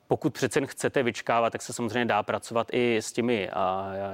Pokud 0.08 0.34
přece 0.34 0.66
chcete 0.66 1.04
vyčkávat, 1.04 1.50
tak 1.50 1.62
se 1.62 1.74
samozřejmě 1.74 2.06
dá 2.06 2.24
pracovat 2.24 2.68
i 2.72 2.98
s 2.98 3.12
těmi 3.12 3.50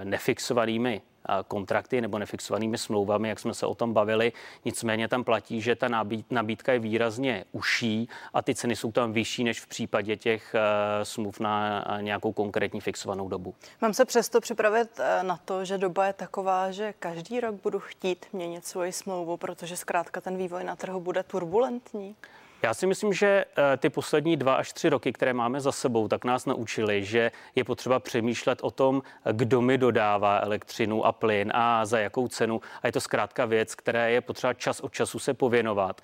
nefixovanými 0.04 1.02
kontrakty 1.48 2.02
nebo 2.02 2.20
nefixovanými 2.20 2.78
smlouvami, 2.78 3.30
jak 3.30 3.40
jsme 3.40 3.54
se 3.54 3.66
o 3.66 3.76
tom 3.76 3.94
bavili. 3.94 4.32
Nicméně 4.66 5.08
tam 5.08 5.24
platí, 5.24 5.62
že 5.62 5.76
ta 5.76 5.88
nabídka 6.32 6.74
je 6.74 6.80
výrazně 6.80 7.46
uší 7.52 8.10
a 8.34 8.42
ty 8.42 8.56
ceny 8.56 8.76
jsou 8.76 8.92
tam 8.92 9.14
vyšší 9.14 9.44
než 9.44 9.62
v 9.62 9.68
případě 9.68 10.18
těch 10.18 10.56
smluv 11.04 11.40
na 11.40 11.86
nějakou 12.02 12.32
konkrétní 12.32 12.82
fixovanou 12.82 13.28
dobu. 13.30 13.56
Mám 13.82 13.94
se 13.94 14.06
přesto 14.06 14.42
připravit 14.42 15.00
e, 15.00 15.24
na 15.24 15.38
to, 15.46 15.66
že 15.66 15.78
doba 15.78 16.06
je 16.06 16.14
taková, 16.14 16.72
že 16.72 16.94
každý 17.00 17.40
rok 17.40 17.56
budu 17.64 17.80
chtít 17.80 18.26
měnit 18.34 18.66
svoji 18.66 18.92
smlouvu, 18.92 19.38
protože 19.38 19.78
zkrátka 19.78 20.22
ten 20.22 20.38
vývoj 20.38 20.64
na 20.64 20.76
trhu 20.76 21.00
bude 21.00 21.24
turbulentní. 21.24 22.16
Já 22.64 22.74
si 22.74 22.88
myslím, 22.88 23.14
že 23.14 23.46
eh, 23.58 23.78
ty 23.78 23.90
poslední 23.90 24.38
dva 24.38 24.56
až 24.56 24.74
tři 24.74 24.90
roky, 24.90 25.14
které 25.14 25.34
máme 25.34 25.62
za 25.62 25.72
sebou, 25.72 26.08
tak 26.08 26.26
nás 26.26 26.46
naučili, 26.46 27.06
že 27.06 27.32
je 27.56 27.64
potřeba 27.64 28.00
přemýšlet 28.00 28.60
o 28.62 28.72
tom, 28.72 29.02
kdo 29.32 29.62
mi 29.62 29.78
dodává 29.78 30.40
elektřinu 30.40 31.06
a 31.06 31.12
plyn 31.12 31.52
a 31.56 31.86
za 31.86 32.00
jakou 32.00 32.28
cenu. 32.28 32.62
A 32.84 32.88
je 32.88 32.92
to 32.92 33.02
zkrátka 33.02 33.46
věc, 33.46 33.76
které 33.76 34.12
je 34.12 34.22
potřeba 34.22 34.54
čas 34.54 34.80
od 34.80 34.94
času 34.94 35.20
se 35.20 35.34
pověnovat. 35.34 36.02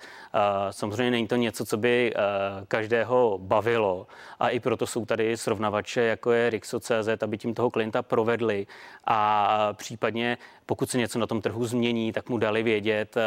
Samozřejmě 0.70 1.10
není 1.10 1.28
to 1.28 1.36
něco, 1.36 1.64
co 1.64 1.76
by 1.76 2.12
eh, 2.14 2.20
každého 2.68 3.38
bavilo 3.38 4.06
a 4.40 4.48
i 4.48 4.60
proto 4.60 4.86
jsou 4.86 5.06
tady 5.06 5.36
srovnavače, 5.36 6.00
jako 6.00 6.32
je 6.32 6.50
Rixo.cz, 6.50 7.22
aby 7.22 7.38
tím 7.38 7.54
toho 7.54 7.70
klienta 7.70 8.02
provedli 8.02 8.66
a 9.04 9.68
případně 9.72 10.38
pokud 10.66 10.90
se 10.90 10.98
něco 10.98 11.18
na 11.18 11.26
tom 11.26 11.42
trhu 11.42 11.66
změní, 11.66 12.12
tak 12.12 12.28
mu 12.28 12.38
dali 12.38 12.62
vědět 12.62 13.16
eh, 13.16 13.20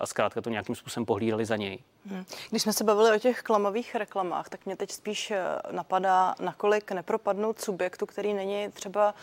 a 0.00 0.06
zkrátka 0.06 0.40
to 0.40 0.50
nějakým 0.50 0.74
způsobem 0.74 1.06
pohlídali 1.06 1.44
za 1.44 1.56
něj. 1.56 1.78
Hmm. 2.06 2.24
Když 2.50 2.62
jsme 2.62 2.72
se 2.72 2.84
bavili 2.84 3.16
o 3.16 3.18
těch 3.18 3.42
klamových 3.42 3.94
reklamách, 3.94 4.48
tak 4.48 4.66
mě 4.66 4.76
teď 4.76 4.92
spíš 4.92 5.30
eh, 5.30 5.44
napadá, 5.70 6.34
nakolik 6.40 6.92
nepropadnout 6.92 7.60
subjektu, 7.60 8.06
který 8.06 8.34
není 8.34 8.68
třeba 8.72 9.14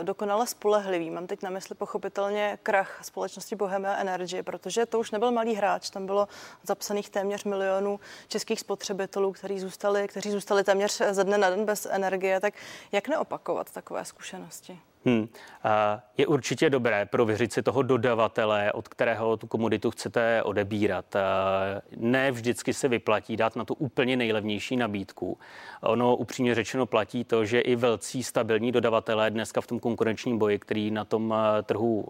eh, 0.00 0.04
dokonale 0.04 0.46
spolehlivý. 0.46 1.10
Mám 1.10 1.26
teď 1.26 1.42
na 1.42 1.50
mysli 1.50 1.74
pochopitelně 1.74 2.58
krach 2.62 3.00
společnosti 3.02 3.56
Bohemia 3.56 3.96
Energy, 3.96 4.42
protože 4.42 4.86
to 4.86 4.98
už 4.98 5.10
nebyl 5.10 5.32
malý 5.32 5.54
hráč, 5.54 5.90
tam 5.90 6.06
bylo 6.06 6.28
zapsaných 6.62 7.10
téměř 7.10 7.44
milionů 7.44 8.00
českých 8.28 8.60
spotřebitelů, 8.60 9.32
kteří 9.32 9.60
zůstali, 9.60 10.08
kteří 10.08 10.30
zůstali 10.30 10.64
téměř 10.64 11.02
ze 11.10 11.24
dne 11.24 11.38
na 11.38 11.50
den 11.50 11.64
bez 11.64 11.86
energie. 11.90 12.40
Tak 12.40 12.54
jak 12.92 13.08
neopakovat 13.08 13.70
takové 13.70 14.04
zkušenosti? 14.04 14.78
Hmm. 15.06 15.28
Je 16.18 16.26
určitě 16.26 16.70
dobré 16.70 17.06
prověřit 17.06 17.52
si 17.52 17.62
toho 17.62 17.82
dodavatele, 17.82 18.72
od 18.72 18.88
kterého 18.88 19.36
tu 19.36 19.46
komoditu 19.46 19.90
chcete 19.90 20.42
odebírat. 20.42 21.16
Ne 21.96 22.30
vždycky 22.30 22.74
se 22.74 22.88
vyplatí 22.88 23.36
dát 23.36 23.56
na 23.56 23.64
tu 23.64 23.74
úplně 23.74 24.16
nejlevnější 24.16 24.76
nabídku. 24.76 25.38
Ono 25.80 26.16
upřímně 26.16 26.54
řečeno 26.54 26.86
platí 26.86 27.24
to, 27.24 27.44
že 27.44 27.60
i 27.60 27.76
velcí 27.76 28.22
stabilní 28.22 28.72
dodavatelé 28.72 29.30
dneska 29.30 29.60
v 29.60 29.66
tom 29.66 29.80
konkurenčním 29.80 30.38
boji, 30.38 30.58
který 30.58 30.90
na 30.90 31.04
tom 31.04 31.34
trhu 31.62 32.06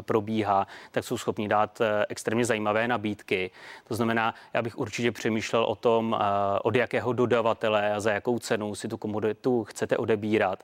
probíhá, 0.00 0.66
tak 0.90 1.04
jsou 1.04 1.18
schopni 1.18 1.48
dát 1.48 1.82
extrémně 2.08 2.44
zajímavé 2.44 2.88
nabídky. 2.88 3.50
To 3.88 3.94
znamená, 3.94 4.34
já 4.54 4.62
bych 4.62 4.78
určitě 4.78 5.12
přemýšlel 5.12 5.64
o 5.64 5.74
tom, 5.74 6.18
od 6.62 6.76
jakého 6.76 7.12
dodavatele 7.12 7.92
a 7.92 8.00
za 8.00 8.12
jakou 8.12 8.38
cenu 8.38 8.74
si 8.74 8.88
tu 8.88 8.96
komoditu 8.96 9.64
chcete 9.64 9.96
odebírat. 9.96 10.62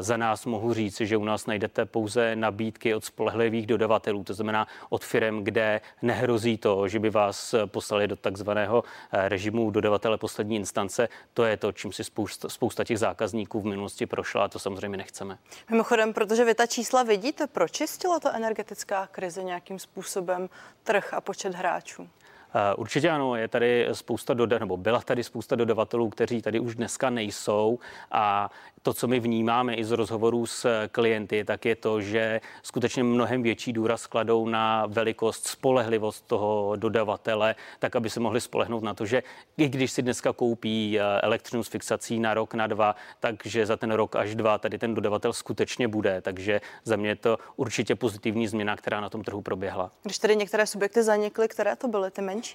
Za 0.00 0.16
nás 0.16 0.46
mohu 0.46 0.74
říct, 0.74 0.85
že 0.90 1.16
u 1.16 1.24
nás 1.24 1.46
najdete 1.46 1.84
pouze 1.84 2.36
nabídky 2.36 2.94
od 2.94 3.04
spolehlivých 3.04 3.66
dodavatelů, 3.66 4.24
to 4.24 4.34
znamená 4.34 4.66
od 4.90 5.04
firm, 5.04 5.44
kde 5.44 5.80
nehrozí 6.02 6.58
to, 6.58 6.88
že 6.88 6.98
by 6.98 7.10
vás 7.10 7.54
poslali 7.66 8.08
do 8.08 8.16
takzvaného 8.16 8.84
eh, 9.12 9.28
režimu 9.28 9.70
dodavatele 9.70 10.18
poslední 10.18 10.56
instance. 10.56 11.08
To 11.34 11.44
je 11.44 11.56
to, 11.56 11.72
čím 11.72 11.92
si 11.92 12.04
spousta, 12.04 12.48
spousta 12.48 12.84
těch 12.84 12.98
zákazníků 12.98 13.60
v 13.60 13.64
minulosti 13.64 14.06
prošla 14.06 14.44
a 14.44 14.48
to 14.48 14.58
samozřejmě 14.58 14.98
nechceme. 14.98 15.38
Mimochodem, 15.70 16.12
protože 16.12 16.44
vy 16.44 16.54
ta 16.54 16.66
čísla 16.66 17.02
vidíte, 17.02 17.46
pročistila 17.46 18.20
ta 18.20 18.32
energetická 18.32 19.06
krize 19.06 19.42
nějakým 19.42 19.78
způsobem 19.78 20.48
trh 20.84 21.14
a 21.14 21.20
počet 21.20 21.54
hráčů? 21.54 22.08
Eh, 22.56 22.74
určitě 22.74 23.10
ano, 23.10 23.36
je 23.36 23.48
tady 23.48 23.88
spousta 23.92 24.34
doda, 24.34 24.58
nebo 24.58 24.76
byla 24.76 25.00
tady 25.00 25.24
spousta 25.24 25.56
dodavatelů, 25.56 26.08
kteří 26.08 26.42
tady 26.42 26.60
už 26.60 26.74
dneska 26.74 27.10
nejsou 27.10 27.78
a 28.10 28.50
to, 28.82 28.94
co 28.94 29.06
my 29.08 29.20
vnímáme 29.20 29.74
i 29.74 29.84
z 29.84 29.90
rozhovorů 29.90 30.46
s 30.46 30.86
klienty, 30.88 31.44
tak 31.44 31.64
je 31.64 31.76
to, 31.76 32.00
že 32.00 32.40
skutečně 32.62 33.02
mnohem 33.02 33.42
větší 33.42 33.72
důraz 33.72 34.06
kladou 34.06 34.48
na 34.48 34.86
velikost, 34.86 35.46
spolehlivost 35.46 36.26
toho 36.26 36.72
dodavatele, 36.76 37.54
tak 37.78 37.96
aby 37.96 38.10
se 38.10 38.20
mohli 38.20 38.40
spolehnout 38.40 38.82
na 38.82 38.94
to, 38.94 39.06
že 39.06 39.22
i 39.56 39.68
když 39.68 39.92
si 39.92 40.02
dneska 40.02 40.32
koupí 40.32 41.00
eh, 41.00 41.20
elektřinu 41.20 41.64
s 41.64 41.68
fixací 41.68 42.20
na 42.20 42.34
rok, 42.34 42.54
na 42.54 42.66
dva, 42.66 42.96
takže 43.20 43.66
za 43.66 43.76
ten 43.76 43.90
rok 43.90 44.16
až 44.16 44.34
dva 44.34 44.58
tady 44.58 44.78
ten 44.78 44.94
dodavatel 44.94 45.32
skutečně 45.32 45.88
bude. 45.88 46.20
Takže 46.20 46.60
za 46.84 46.96
mě 46.96 47.08
je 47.08 47.16
to 47.16 47.38
určitě 47.56 47.94
pozitivní 47.94 48.48
změna, 48.48 48.76
která 48.76 49.00
na 49.00 49.10
tom 49.10 49.24
trhu 49.24 49.42
proběhla. 49.42 49.90
Když 50.02 50.18
tedy 50.18 50.36
některé 50.36 50.66
subjekty 50.66 51.02
zanikly, 51.02 51.48
které 51.48 51.76
to 51.76 51.88
byly 51.88 52.10
ty 52.10 52.22
menší? 52.22 52.45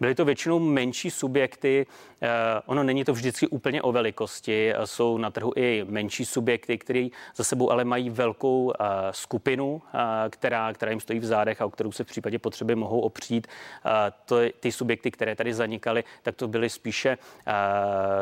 Byly 0.00 0.14
to 0.14 0.24
většinou 0.24 0.58
menší 0.58 1.10
subjekty. 1.10 1.86
Eh, 2.22 2.28
ono 2.66 2.82
není 2.82 3.04
to 3.04 3.12
vždycky 3.12 3.46
úplně 3.46 3.82
o 3.82 3.92
velikosti. 3.92 4.74
Jsou 4.84 5.18
na 5.18 5.30
trhu 5.30 5.52
i 5.56 5.84
menší 5.88 6.24
subjekty, 6.24 6.78
které 6.78 7.08
za 7.36 7.44
sebou 7.44 7.70
ale 7.70 7.84
mají 7.84 8.10
velkou 8.10 8.64
uh, 8.64 8.72
skupinu, 9.10 9.82
která, 10.30 10.72
která 10.72 10.90
jim 10.90 11.00
stojí 11.00 11.18
v 11.18 11.24
zádech 11.24 11.62
a 11.62 11.66
o 11.66 11.70
kterou 11.70 11.92
se 11.92 12.04
v 12.04 12.06
případě 12.06 12.38
potřeby 12.38 12.74
mohou 12.74 13.00
opřít. 13.00 13.46
To, 14.24 14.36
ty 14.60 14.72
subjekty, 14.72 15.10
které 15.10 15.36
tady 15.36 15.54
zanikaly, 15.54 16.04
tak 16.22 16.36
to 16.36 16.48
byly 16.48 16.70
spíše, 16.70 17.18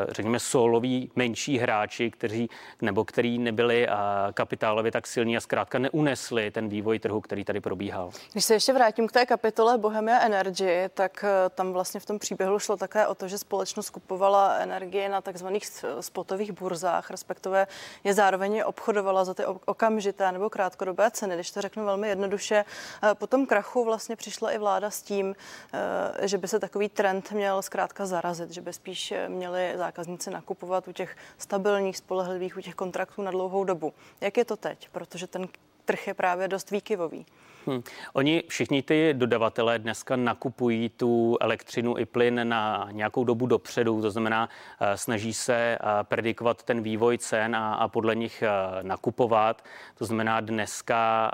řekněme, 0.09 0.39
soloví 0.39 1.11
menší 1.15 1.57
hráči, 1.57 2.11
kteří 2.11 2.49
nebo 2.81 3.05
který 3.05 3.39
nebyli 3.39 3.87
kapitálově 4.33 4.91
tak 4.91 5.07
silní 5.07 5.37
a 5.37 5.41
zkrátka 5.41 5.79
neunesli 5.79 6.51
ten 6.51 6.69
vývoj 6.69 6.99
trhu, 6.99 7.21
který 7.21 7.43
tady 7.43 7.61
probíhal. 7.61 8.09
Když 8.31 8.45
se 8.45 8.53
ještě 8.53 8.73
vrátím 8.73 9.07
k 9.07 9.11
té 9.11 9.25
kapitole 9.25 9.77
Bohemia 9.77 10.19
Energy, 10.19 10.89
tak 10.93 11.06
tam 11.55 11.73
vlastně 11.73 11.99
v 11.99 12.05
tom 12.05 12.19
příběhu 12.19 12.59
šlo 12.59 12.77
také 12.77 13.07
o 13.07 13.15
to, 13.15 13.27
že 13.27 13.37
společnost 13.37 13.89
kupovala 13.89 14.55
energie 14.55 15.09
na 15.09 15.21
takzvaných 15.21 15.83
spotových 15.99 16.51
burzách, 16.51 17.09
respektive 17.09 17.67
je 18.03 18.13
zároveň 18.13 18.63
obchodovala 18.65 19.25
za 19.25 19.33
ty 19.33 19.45
okamžité 19.45 20.31
nebo 20.31 20.49
krátkodobé 20.49 21.11
ceny. 21.11 21.35
Když 21.35 21.51
to 21.51 21.61
řeknu 21.61 21.85
velmi 21.85 22.09
jednoduše, 22.09 22.65
eh, 22.65 23.15
po 23.15 23.27
tom 23.27 23.45
krachu 23.45 23.83
vlastně 23.85 24.15
přišla 24.15 24.51
i 24.51 24.57
vláda 24.57 24.89
s 24.89 25.01
tím, 25.01 25.35
eh, 25.73 26.27
že 26.27 26.37
by 26.37 26.47
se 26.47 26.59
takový 26.59 26.89
trend 26.89 27.31
měl 27.31 27.61
zkrátka 27.61 28.05
zarazit, 28.05 28.51
že 28.51 28.61
by 28.61 28.73
spíš 28.73 29.13
měli 29.27 29.73
zákazníci 29.75 30.31
nakupovat 30.31 30.87
u 30.87 30.91
těch 30.91 31.17
stabilních, 31.37 31.97
spolehlivých, 31.97 32.57
u 32.57 32.61
těch 32.61 32.75
kontraktů 32.75 33.21
na 33.21 33.31
dlouhou 33.31 33.63
dobu. 33.63 33.93
Jak 34.21 34.37
je 34.37 34.45
to 34.45 34.55
teď? 34.55 34.89
Protože 34.89 35.27
ten 35.27 35.47
trh 35.85 36.07
je 36.07 36.13
právě 36.13 36.47
dost 36.47 36.71
výkyvový. 36.71 37.25
Hmm. 37.67 37.83
Oni 38.13 38.43
všichni 38.47 38.81
ty 38.81 39.13
dodavatelé 39.13 39.79
dneska 39.79 40.15
nakupují 40.15 40.89
tu 40.89 41.37
elektřinu 41.41 41.97
i 41.97 42.05
plyn 42.05 42.49
na 42.49 42.87
nějakou 42.91 43.23
dobu 43.23 43.45
dopředu, 43.45 44.01
to 44.01 44.11
znamená, 44.11 44.49
eh, 44.79 44.97
snaží 44.97 45.33
se 45.33 45.55
eh, 45.55 45.77
predikovat 46.03 46.63
ten 46.63 46.81
vývoj 46.81 47.17
cen 47.17 47.55
a, 47.55 47.73
a 47.73 47.87
podle 47.87 48.15
nich 48.15 48.43
eh, 48.43 48.49
nakupovat. 48.83 49.63
To 49.97 50.05
znamená, 50.05 50.41
dneska 50.41 51.31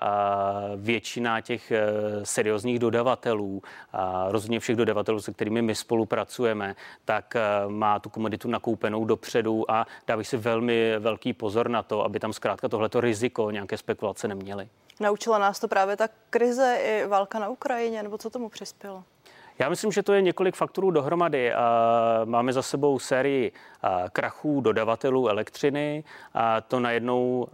většina 0.76 1.42
těch 1.42 1.72
seriózních 2.24 2.80
dodavatelů, 2.80 3.62
rozhodně 4.28 4.60
všech 4.60 4.76
dodavatelů, 4.76 5.20
se 5.20 5.34
kterými 5.34 5.62
my 5.62 5.76
spolupracujeme, 5.76 6.76
tak 7.06 7.34
má 7.68 8.00
tu 8.00 8.10
komoditu 8.10 8.50
nakoupenou 8.50 9.06
dopředu 9.06 9.72
a 9.72 9.88
dá 10.08 10.24
si 10.24 10.38
velmi 10.38 11.00
velký 11.00 11.34
pozor 11.34 11.70
na 11.70 11.84
to, 11.84 12.04
aby 12.04 12.20
tam 12.20 12.34
zkrátka 12.34 12.70
tohleto 12.70 13.02
riziko 13.02 13.52
nějaké 13.52 13.78
spekulace 13.78 14.28
neměly. 14.28 14.70
Naučila 15.00 15.38
nás 15.38 15.60
to 15.60 15.68
právě 15.68 15.98
ta 15.98 16.08
krize 16.30 16.78
i 16.84 17.06
válka 17.08 17.40
na 17.40 17.50
Ukrajině, 17.50 18.04
nebo 18.04 18.18
co 18.18 18.30
tomu 18.30 18.50
přispělo? 18.50 19.04
Já 19.60 19.70
myslím, 19.70 19.92
že 19.92 20.04
to 20.04 20.14
je 20.14 20.22
několik 20.22 20.56
faktorů 20.56 20.92
dohromady. 20.92 21.52
Máme 22.26 22.54
za 22.54 22.62
sebou 22.62 23.00
sérii 23.00 23.52
krachů 24.14 24.62
dodavatelů 24.62 25.28
elektřiny. 25.28 26.04
A 26.34 26.62
to 26.62 26.80
najednou 26.80 27.48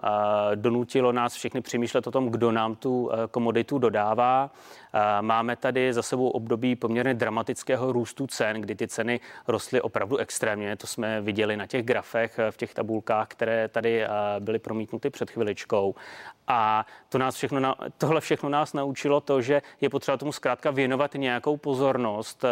donutilo 0.56 1.12
nás 1.12 1.34
všechny 1.34 1.62
přemýšlet 1.62 2.08
o 2.08 2.12
tom, 2.12 2.30
kdo 2.30 2.52
nám 2.52 2.76
tu 2.76 3.12
komoditu 3.32 3.78
dodává. 3.78 4.50
Máme 5.22 5.56
tady 5.56 5.94
za 5.94 6.02
sebou 6.02 6.30
období 6.30 6.76
poměrně 6.76 7.14
dramatického 7.14 7.92
růstu 7.92 8.28
cen, 8.28 8.62
kdy 8.62 8.76
ty 8.76 8.88
ceny 8.88 9.20
rostly 9.48 9.82
opravdu 9.82 10.18
extrémně. 10.18 10.76
To 10.76 10.88
jsme 10.88 11.22
viděli 11.22 11.58
na 11.58 11.68
těch 11.68 11.86
grafech, 11.86 12.40
v 12.52 12.58
těch 12.58 12.74
tabulkách, 12.74 13.28
které 13.28 13.68
tady 13.68 14.06
byly 14.40 14.60
promítnuty 14.60 15.10
před 15.10 15.32
chviličkou. 15.32 15.96
A 16.48 16.86
to 17.10 17.18
nás 17.18 17.36
všechno, 17.36 17.76
tohle 17.98 18.22
všechno 18.22 18.50
nás 18.50 18.74
naučilo 18.74 19.22
to, 19.22 19.42
že 19.42 19.62
je 19.82 19.90
potřeba 19.90 20.18
tomu 20.18 20.32
zkrátka 20.32 20.72
věnovat 20.72 21.14
nějakou 21.14 21.58
pozornost 21.58 22.46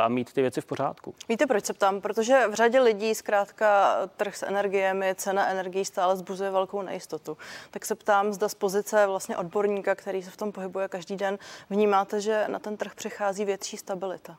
a 0.00 0.08
mít 0.08 0.32
ty 0.32 0.40
věci 0.40 0.60
v 0.60 0.66
pořádku. 0.66 1.14
Víte, 1.28 1.46
proč 1.46 1.64
se 1.64 1.72
ptám? 1.72 2.00
Protože 2.00 2.48
v 2.48 2.54
řadě 2.54 2.80
lidí 2.80 3.14
zkrátka 3.14 3.96
trh 4.16 4.36
s 4.36 4.42
energiemi, 4.42 5.14
cena 5.14 5.48
energií 5.48 5.84
stále 5.84 6.16
zbuzuje 6.16 6.50
velkou 6.50 6.82
nejistotu. 6.82 7.36
Tak 7.70 7.84
se 7.84 7.94
ptám, 7.94 8.32
zda 8.32 8.48
z 8.48 8.54
pozice 8.54 9.06
vlastně 9.06 9.36
odborníka, 9.36 9.94
který 9.94 10.22
se 10.22 10.30
v 10.30 10.36
tom 10.36 10.52
pohybuje 10.52 10.88
každý 10.88 11.16
den, 11.16 11.38
vnímáte, 11.70 12.20
že 12.20 12.44
na 12.48 12.58
ten 12.58 12.76
trh 12.76 12.94
přichází 12.94 13.44
větší 13.44 13.76
stabilita? 13.76 14.38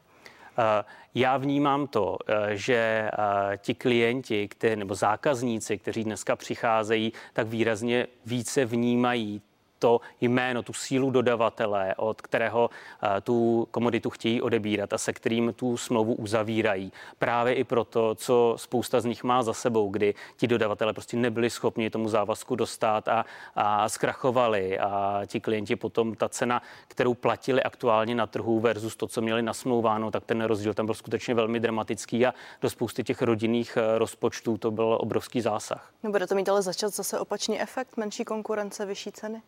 Já 1.16 1.38
vnímám 1.38 1.88
to, 1.88 2.18
eh, 2.28 2.58
že 2.58 2.76
eh, 2.76 3.58
ti 3.58 3.74
klienti 3.74 4.48
kteří, 4.48 4.76
nebo 4.76 4.96
zákazníci, 4.96 5.78
kteří 5.78 6.04
dneska 6.04 6.36
přicházejí, 6.36 7.14
tak 7.34 7.48
výrazně 7.48 8.08
více 8.26 8.66
vnímají 8.66 9.42
to 9.86 10.02
jméno, 10.22 10.64
tu 10.64 10.74
sílu 10.74 11.12
dodavatele, 11.12 11.96
od 11.98 12.22
kterého 12.22 12.70
eh, 12.70 13.22
tu 13.22 13.68
komoditu 13.72 14.10
chtějí 14.10 14.42
odebírat 14.42 14.94
a 14.94 14.98
se 14.98 15.14
kterým 15.14 15.54
tu 15.56 15.78
smlouvu 15.78 16.14
uzavírají. 16.14 16.92
Právě 17.20 17.54
i 17.54 17.64
proto, 17.64 18.16
co 18.16 18.56
spousta 18.58 19.02
z 19.02 19.06
nich 19.06 19.24
má 19.24 19.44
za 19.44 19.54
sebou, 19.54 19.90
kdy 19.90 20.14
ti 20.38 20.48
dodavatele 20.48 20.94
prostě 20.94 21.18
nebyli 21.18 21.50
schopni 21.50 21.90
tomu 21.90 22.10
závazku 22.10 22.56
dostat 22.56 23.08
a, 23.08 23.26
a 23.56 23.90
zkrachovali 23.90 24.80
a 24.80 25.22
ti 25.26 25.40
klienti 25.40 25.76
potom 25.76 26.16
ta 26.16 26.30
cena, 26.30 26.62
kterou 26.88 27.14
platili 27.14 27.64
aktuálně 27.64 28.16
na 28.16 28.28
trhu 28.28 28.60
versus 28.60 28.96
to, 28.96 29.08
co 29.08 29.22
měli 29.22 29.42
nasmlouváno, 29.42 30.12
tak 30.12 30.26
ten 30.26 30.42
rozdíl 30.44 30.74
tam 30.74 30.86
byl 30.86 30.96
skutečně 30.96 31.34
velmi 31.34 31.60
dramatický 31.60 32.26
a 32.26 32.34
do 32.62 32.70
spousty 32.70 33.04
těch 33.04 33.22
rodinných 33.22 33.78
eh, 33.78 33.98
rozpočtů 33.98 34.58
to 34.58 34.72
byl 34.72 34.98
obrovský 35.02 35.42
zásah. 35.42 35.94
Bude 36.04 36.28
to 36.28 36.36
mít 36.36 36.50
ale 36.50 36.62
začat 36.62 36.94
zase 36.94 37.20
opačný 37.20 37.62
efekt, 37.62 37.98
menší 37.98 38.26
konkurence, 38.26 38.86
vyšší 38.86 39.12
ceny? 39.12 39.42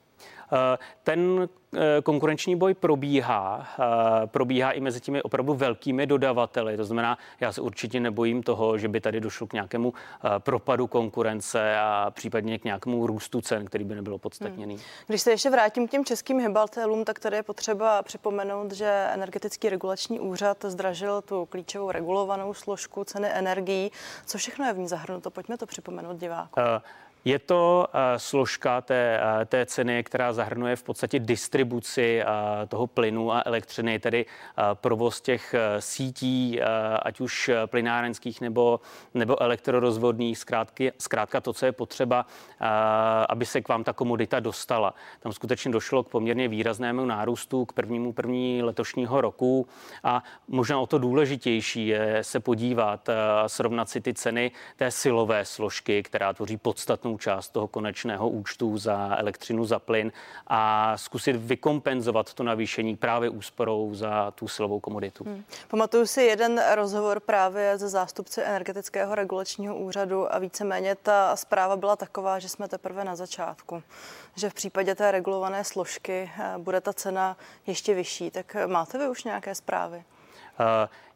Eh, 0.52 0.78
ten 1.04 1.50
eh, 1.76 2.02
konkurenční 2.04 2.56
boj 2.56 2.74
probíhá, 2.74 3.68
eh, 4.24 4.28
probíhá 4.28 4.72
i 4.72 4.80
mezi 4.80 5.02
těmi 5.02 5.22
opravdu 5.22 5.54
velkými 5.54 6.08
dodavateli. 6.08 6.78
To 6.78 6.86
znamená, 6.86 7.18
já 7.40 7.52
se 7.52 7.62
určitě 7.62 8.00
nebojím 8.00 8.44
toho, 8.44 8.78
že 8.78 8.88
by 8.88 9.02
tady 9.02 9.22
došlo 9.22 9.48
k 9.48 9.54
nějakému 9.54 9.94
propadu 10.40 10.88
konkurence 10.88 11.78
a 11.80 12.12
případně 12.12 12.60
k 12.60 12.64
nějakému 12.64 13.08
růstu 13.08 13.42
cen, 13.42 13.66
který 13.66 13.84
by 13.84 13.96
nebylo 13.96 14.18
podstatněný. 14.18 14.74
Hmm. 14.74 14.84
Když 15.08 15.22
se 15.22 15.32
ještě 15.32 15.50
vrátím 15.50 15.88
k 15.88 15.92
těm 15.92 16.06
českým 16.06 16.40
hybatelům, 16.40 17.06
tak 17.06 17.20
tady 17.20 17.36
je 17.36 17.44
potřeba 17.44 18.04
připomenout, 18.04 18.72
že 18.72 19.08
energetický 19.14 19.70
regulační 19.70 20.20
úřad 20.20 20.66
zdražil 20.66 21.22
tu 21.22 21.46
klíčovou 21.46 21.92
regulovanou 21.92 22.54
složku 22.54 23.04
ceny 23.04 23.28
energií. 23.32 23.92
Co 24.26 24.38
všechno 24.38 24.66
je 24.66 24.74
v 24.74 24.78
ní 24.78 24.88
zahrnuto? 24.88 25.32
Pojďme 25.32 25.58
to 25.58 25.66
připomenout 25.66 26.18
divákům. 26.18 26.64
Uh, 26.64 26.82
Je 27.28 27.40
to 27.40 27.88
složka 28.18 28.82
té, 28.82 29.20
té 29.46 29.66
ceny, 29.66 30.04
která 30.04 30.34
zahrnuje 30.34 30.76
v 30.76 30.84
podstatě 30.84 31.20
distribuci 31.20 32.24
toho 32.68 32.88
plynu 32.88 33.32
a 33.34 33.44
elektřiny, 33.46 34.00
tedy 34.00 34.26
provoz 34.74 35.22
těch 35.22 35.56
sítí, 35.80 36.62
ať 37.02 37.20
už 37.20 37.52
plynárenských 37.66 38.42
nebo, 38.42 38.80
nebo 39.14 39.42
elektrorozvodných, 39.42 40.38
zkrátka, 40.38 40.84
zkrátka 40.98 41.42
to, 41.42 41.54
co 41.54 41.66
je 41.66 41.72
potřeba, 41.72 42.26
aby 43.30 43.46
se 43.46 43.62
k 43.62 43.68
vám 43.68 43.84
ta 43.84 43.94
komodita 43.94 44.40
dostala. 44.40 44.94
Tam 45.20 45.34
skutečně 45.34 45.72
došlo 45.72 46.04
k 46.04 46.10
poměrně 46.10 46.48
výraznému 46.48 47.06
nárůstu 47.06 47.66
k 47.66 47.74
prvnímu 47.74 48.14
první 48.14 48.64
letošního 48.64 49.22
roku 49.22 49.68
a 50.04 50.24
možná 50.48 50.80
o 50.80 50.88
to 50.88 50.98
důležitější 50.98 51.88
je 51.88 52.18
se 52.22 52.40
podívat 52.40 53.10
a 53.10 53.50
srovnat 53.50 53.90
si 53.90 54.02
ty 54.02 54.14
ceny 54.14 54.52
té 54.76 54.92
silové 54.92 55.46
složky, 55.46 56.04
která 56.04 56.34
tvoří 56.34 56.58
podstatnou 56.58 57.17
část 57.18 57.50
toho 57.50 57.68
konečného 57.68 58.30
účtu 58.30 58.78
za 58.78 59.16
elektřinu, 59.16 59.66
za 59.66 59.80
plyn 59.80 60.12
a 60.48 60.94
zkusit 60.98 61.36
vykompenzovat 61.36 62.34
to 62.34 62.44
navýšení 62.44 62.96
právě 62.96 63.30
úsporou 63.30 63.94
za 63.94 64.32
tu 64.32 64.48
silovou 64.48 64.80
komoditu. 64.80 65.24
Hmm. 65.24 65.44
Pamatuju 65.68 66.06
si 66.06 66.22
jeden 66.22 66.62
rozhovor 66.76 67.20
právě 67.20 67.78
ze 67.78 67.90
zástupce 67.90 68.44
energetického 68.44 69.16
regulačního 69.16 69.76
úřadu 69.76 70.34
a 70.34 70.40
víceméně 70.40 70.96
ta 70.96 71.36
zpráva 71.36 71.76
byla 71.76 71.96
taková, 71.96 72.40
že 72.40 72.50
jsme 72.50 72.68
teprve 72.68 73.04
na 73.04 73.16
začátku, 73.16 73.84
že 74.36 74.50
v 74.50 74.54
případě 74.54 74.96
té 74.96 75.12
regulované 75.12 75.64
složky 75.64 76.32
eh, 76.40 76.54
bude 76.58 76.82
ta 76.82 76.94
cena 76.94 77.38
ještě 77.68 77.94
vyšší. 77.94 78.32
Tak 78.32 78.56
máte 78.68 78.98
vy 78.98 79.08
už 79.08 79.24
nějaké 79.24 79.56
zprávy? 79.56 80.04
Uh, 80.60 80.66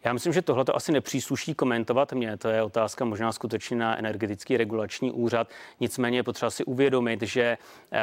já 0.03 0.13
myslím, 0.13 0.33
že 0.33 0.41
tohle 0.41 0.65
to 0.65 0.75
asi 0.75 0.91
nepřísluší 0.91 1.53
komentovat 1.53 2.13
mě. 2.13 2.37
To 2.37 2.49
je 2.49 2.63
otázka 2.63 3.05
možná 3.05 3.31
skutečně 3.31 3.77
na 3.77 3.97
energetický 3.97 4.57
regulační 4.57 5.11
úřad. 5.11 5.47
Nicméně 5.79 6.17
je 6.17 6.23
potřeba 6.23 6.51
si 6.51 6.65
uvědomit, 6.65 7.21
že 7.21 7.57
uh, 7.91 7.97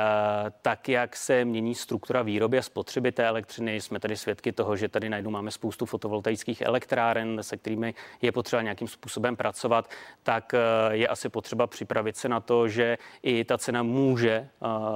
tak, 0.62 0.88
jak 0.88 1.16
se 1.16 1.44
mění 1.44 1.74
struktura 1.74 2.22
výroby 2.22 2.58
a 2.58 2.62
spotřeby 2.62 3.12
té 3.12 3.26
elektřiny, 3.26 3.80
jsme 3.80 4.00
tady 4.00 4.16
svědky 4.16 4.52
toho, 4.52 4.76
že 4.76 4.88
tady 4.88 5.08
najednou 5.08 5.30
máme 5.30 5.50
spoustu 5.50 5.86
fotovoltaických 5.86 6.60
elektráren, 6.60 7.42
se 7.42 7.56
kterými 7.56 7.94
je 8.22 8.32
potřeba 8.32 8.62
nějakým 8.62 8.88
způsobem 8.88 9.36
pracovat, 9.36 9.90
tak 10.22 10.52
uh, 10.52 10.92
je 10.92 11.08
asi 11.08 11.28
potřeba 11.28 11.66
připravit 11.66 12.16
se 12.16 12.28
na 12.28 12.40
to, 12.40 12.68
že 12.68 12.98
i 13.22 13.44
ta 13.44 13.58
cena 13.58 13.82
může 13.82 14.48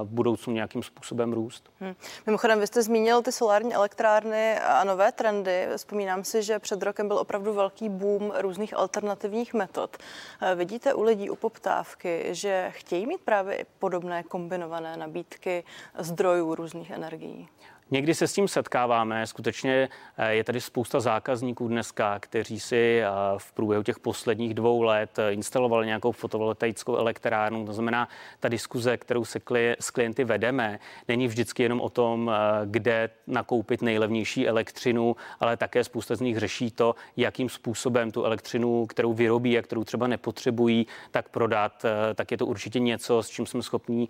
v 0.03 0.07
budoucnu 0.09 0.53
nějakým 0.53 0.83
způsobem 0.83 1.33
růst. 1.33 1.69
Hmm. 1.79 1.95
Mimochodem, 2.25 2.59
vy 2.59 2.67
jste 2.67 2.83
zmínil 2.83 3.21
ty 3.21 3.31
solární 3.31 3.73
elektrárny 3.73 4.59
a 4.59 4.83
nové 4.83 5.11
trendy. 5.11 5.67
Vzpomínám 5.77 6.23
si, 6.23 6.43
že 6.43 6.59
před 6.59 6.83
rokem 6.83 6.92
byl 7.07 7.17
opravdu 7.17 7.53
velký 7.53 7.89
boom 7.89 8.33
různých 8.37 8.77
alternativních 8.77 9.53
metod. 9.53 9.97
Eh, 10.41 10.55
vidíte 10.55 10.93
u 10.93 11.03
lidí 11.03 11.29
u 11.29 11.35
poptávky, 11.35 12.27
že 12.31 12.71
chtějí 12.75 13.05
mít 13.05 13.21
právě 13.21 13.65
podobné 13.79 14.23
kombinované 14.23 14.97
nabídky 14.97 15.63
zdrojů 15.97 16.55
různých 16.55 16.89
energií? 16.91 17.49
Někdy 17.91 18.15
se 18.15 18.27
s 18.27 18.33
tím 18.33 18.47
setkáváme. 18.47 19.27
Skutečně 19.27 19.89
eh, 20.17 20.33
je 20.33 20.43
tady 20.43 20.61
spousta 20.61 20.99
zákazníků 20.99 21.67
dneska, 21.67 22.19
kteří 22.19 22.59
si 22.59 23.01
eh, 23.01 23.07
v 23.37 23.51
průběhu 23.51 23.83
těch 23.83 23.99
posledních 23.99 24.53
dvou 24.53 24.81
let 24.81 25.19
eh, 25.19 25.33
instalovali 25.33 25.85
nějakou 25.85 26.11
fotovoltaickou 26.11 26.95
elektrárnu. 26.95 27.65
To 27.65 27.73
znamená, 27.73 28.07
ta 28.39 28.49
diskuze, 28.49 28.97
kterou 28.97 29.25
se 29.25 29.39
s 29.79 29.91
klienty 29.91 30.23
vedeme, 30.23 30.79
není 31.07 31.27
vždycky 31.27 31.63
jenom 31.63 31.81
o 31.81 31.89
tom, 31.89 32.31
kde 32.65 33.09
nakoupit 33.27 33.81
nejlevnější 33.81 34.47
elektřinu, 34.47 35.15
ale 35.39 35.57
také 35.57 35.83
spousta 35.83 36.15
z 36.15 36.21
nich 36.21 36.37
řeší 36.37 36.71
to, 36.71 36.95
jakým 37.17 37.49
způsobem 37.49 38.11
tu 38.11 38.23
elektřinu, 38.23 38.85
kterou 38.85 39.13
vyrobí 39.13 39.57
a 39.57 39.61
kterou 39.61 39.83
třeba 39.83 40.07
nepotřebují, 40.07 40.87
tak 41.11 41.29
prodat. 41.29 41.85
Tak 42.15 42.31
je 42.31 42.37
to 42.37 42.45
určitě 42.45 42.79
něco, 42.79 43.23
s 43.23 43.29
čím 43.29 43.45
jsme 43.45 43.61
schopní 43.61 44.09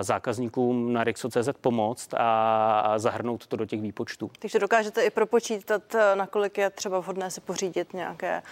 zákazníkům 0.00 0.92
na 0.92 1.04
Rixo.cz 1.04 1.48
pomoct 1.60 2.14
a 2.16 2.95
zahrnout 2.98 3.46
to 3.46 3.56
do 3.56 3.66
těch 3.66 3.80
výpočtů. 3.80 4.30
Takže 4.38 4.58
dokážete 4.58 5.04
i 5.04 5.10
propočítat, 5.10 5.94
eh, 5.94 6.16
nakolik 6.16 6.58
je 6.58 6.70
třeba 6.70 7.00
vhodné 7.00 7.30
si 7.30 7.40
pořídit 7.40 7.94
nějaké 7.94 8.42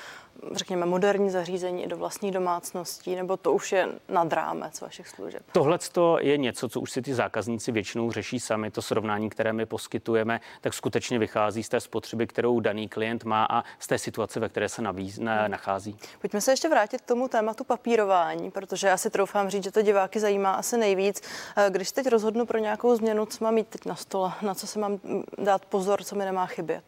řekněme, 0.52 0.86
moderní 0.86 1.30
zařízení 1.30 1.84
i 1.84 1.86
do 1.86 1.96
vlastní 1.96 2.30
domácností, 2.30 3.16
nebo 3.16 3.36
to 3.36 3.52
už 3.52 3.72
je 3.72 3.88
nad 4.08 4.32
rámec 4.32 4.80
vašich 4.80 5.08
služeb? 5.08 5.42
Tohle 5.52 5.78
je 6.20 6.38
něco, 6.38 6.68
co 6.68 6.80
už 6.80 6.92
si 6.92 7.02
ty 7.02 7.14
zákazníci 7.14 7.72
většinou 7.72 8.12
řeší 8.12 8.40
sami. 8.40 8.70
To 8.70 8.82
srovnání, 8.82 9.30
které 9.30 9.52
my 9.52 9.66
poskytujeme, 9.66 10.40
tak 10.60 10.74
skutečně 10.74 11.18
vychází 11.18 11.62
z 11.62 11.68
té 11.68 11.80
spotřeby, 11.80 12.26
kterou 12.26 12.60
daný 12.60 12.88
klient 12.88 13.24
má 13.24 13.46
a 13.50 13.64
z 13.78 13.86
té 13.86 13.98
situace, 13.98 14.40
ve 14.40 14.48
které 14.48 14.68
se 14.68 14.82
navíz, 14.82 15.18
ne, 15.18 15.40
hmm. 15.40 15.50
nachází. 15.50 15.96
Pojďme 16.20 16.40
se 16.40 16.52
ještě 16.52 16.68
vrátit 16.68 17.00
k 17.00 17.04
tomu 17.04 17.28
tématu 17.28 17.64
papírování, 17.64 18.50
protože 18.50 18.88
já 18.88 18.96
si 18.96 19.10
troufám 19.10 19.50
říct, 19.50 19.64
že 19.64 19.70
to 19.70 19.82
diváky 19.82 20.20
zajímá 20.20 20.52
asi 20.52 20.76
nejvíc. 20.76 21.22
Eh, 21.56 21.70
když 21.70 21.92
teď 21.92 22.06
rozhodnu 22.06 22.46
pro 22.46 22.58
nějakou 22.58 22.96
změnu, 22.96 23.26
co 23.26 23.44
mám 23.44 23.54
mít 23.54 23.68
teď 23.68 23.86
na 23.86 23.94
stole, 23.94 24.32
na 24.42 24.54
co 24.54 24.66
se 24.66 24.78
mám 24.78 24.98
dát 25.38 25.66
pozor, 25.66 26.02
co 26.02 26.16
mi 26.16 26.24
nemá 26.24 26.46
chybět? 26.46 26.84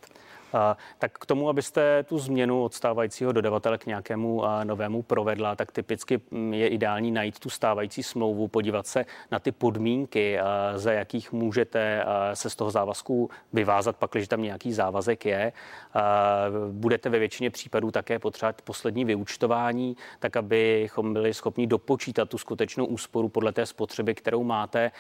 tak 0.99 1.19
k 1.19 1.27
tomu, 1.27 1.49
abyste 1.49 2.03
tu 2.03 2.19
změnu 2.19 2.65
od 2.65 2.75
stávajícího 2.75 3.33
dodavatele 3.33 3.79
k 3.79 3.87
nějakému 3.87 4.43
novému 4.65 5.03
provedla, 5.03 5.57
tak 5.57 5.73
typicky 5.73 6.21
mm, 6.31 6.55
je 6.55 6.69
ideální 6.69 7.11
najít 7.11 7.39
tu 7.39 7.51
stávající 7.51 8.03
smlouvu, 8.03 8.49
podívat 8.49 8.87
se 8.87 9.05
na 9.31 9.39
ty 9.39 9.53
podmínky, 9.53 10.39
za 10.75 10.93
jakých 10.93 11.33
můžete 11.33 12.05
se 12.35 12.51
z 12.51 12.57
toho 12.57 12.71
závazku 12.71 13.31
vyvázat, 13.53 13.97
pak, 13.97 14.11
když 14.11 14.29
tam 14.29 14.43
nějaký 14.43 14.73
závazek 14.73 15.25
je. 15.25 15.53
Budete 16.71 17.09
ve 17.09 17.19
většině 17.19 17.51
případů 17.51 17.91
také 17.91 18.19
potřebovat 18.19 18.63
poslední 18.63 19.05
vyučtování, 19.05 19.97
tak 20.19 20.37
abychom 20.37 21.13
byli 21.13 21.35
schopni 21.35 21.67
dopočítat 21.67 22.29
tu 22.29 22.39
skutečnou 22.39 22.85
úsporu 22.85 23.29
podle 23.29 23.53
té 23.53 23.67
spotřeby, 23.67 24.15
kterou 24.15 24.45
máte. 24.45 24.91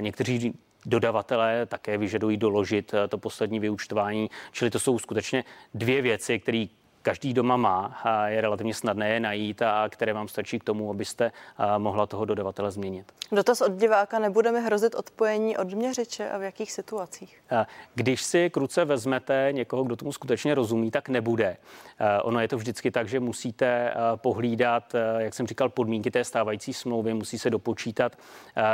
Někteří 0.00 0.54
Dodavatelé 0.86 1.66
také 1.66 1.98
vyžadují 1.98 2.36
doložit 2.36 2.94
eh, 2.94 3.08
to 3.08 3.18
poslední 3.18 3.60
vyučtování, 3.60 4.30
čili 4.52 4.70
to 4.70 4.78
jsou 4.78 4.98
skutečně 4.98 5.44
dvě 5.74 6.02
věci, 6.02 6.38
které 6.38 6.66
každý 7.08 7.34
doma 7.34 7.56
má 7.56 8.00
a 8.04 8.28
je 8.28 8.40
relativně 8.40 8.74
snadné 8.74 9.08
je 9.08 9.20
najít 9.20 9.62
a 9.62 9.88
které 9.88 10.12
vám 10.12 10.28
stačí 10.28 10.58
k 10.58 10.64
tomu, 10.64 10.90
abyste 10.90 11.32
mohla 11.78 12.06
toho 12.06 12.24
dodavatele 12.24 12.70
změnit. 12.70 13.12
Dotaz 13.32 13.60
od 13.60 13.72
diváka, 13.72 14.18
nebudeme 14.18 14.60
hrozit 14.60 14.94
odpojení 14.94 15.56
od 15.56 15.72
měřiče 15.74 16.30
a 16.30 16.38
v 16.38 16.42
jakých 16.42 16.72
situacích? 16.72 17.42
Když 17.94 18.22
si 18.22 18.50
kruce 18.50 18.84
vezmete 18.84 19.48
někoho, 19.52 19.84
kdo 19.84 19.96
tomu 19.96 20.12
skutečně 20.12 20.54
rozumí, 20.54 20.90
tak 20.90 21.08
nebude. 21.08 21.56
Ono 22.22 22.40
je 22.40 22.48
to 22.48 22.56
vždycky 22.56 22.90
tak, 22.90 23.08
že 23.08 23.20
musíte 23.20 23.94
pohlídat, 24.16 24.92
jak 25.18 25.34
jsem 25.34 25.46
říkal, 25.46 25.68
podmínky 25.68 26.10
té 26.10 26.24
stávající 26.24 26.72
smlouvy, 26.72 27.14
musí 27.14 27.38
se 27.38 27.50
dopočítat, 27.50 28.18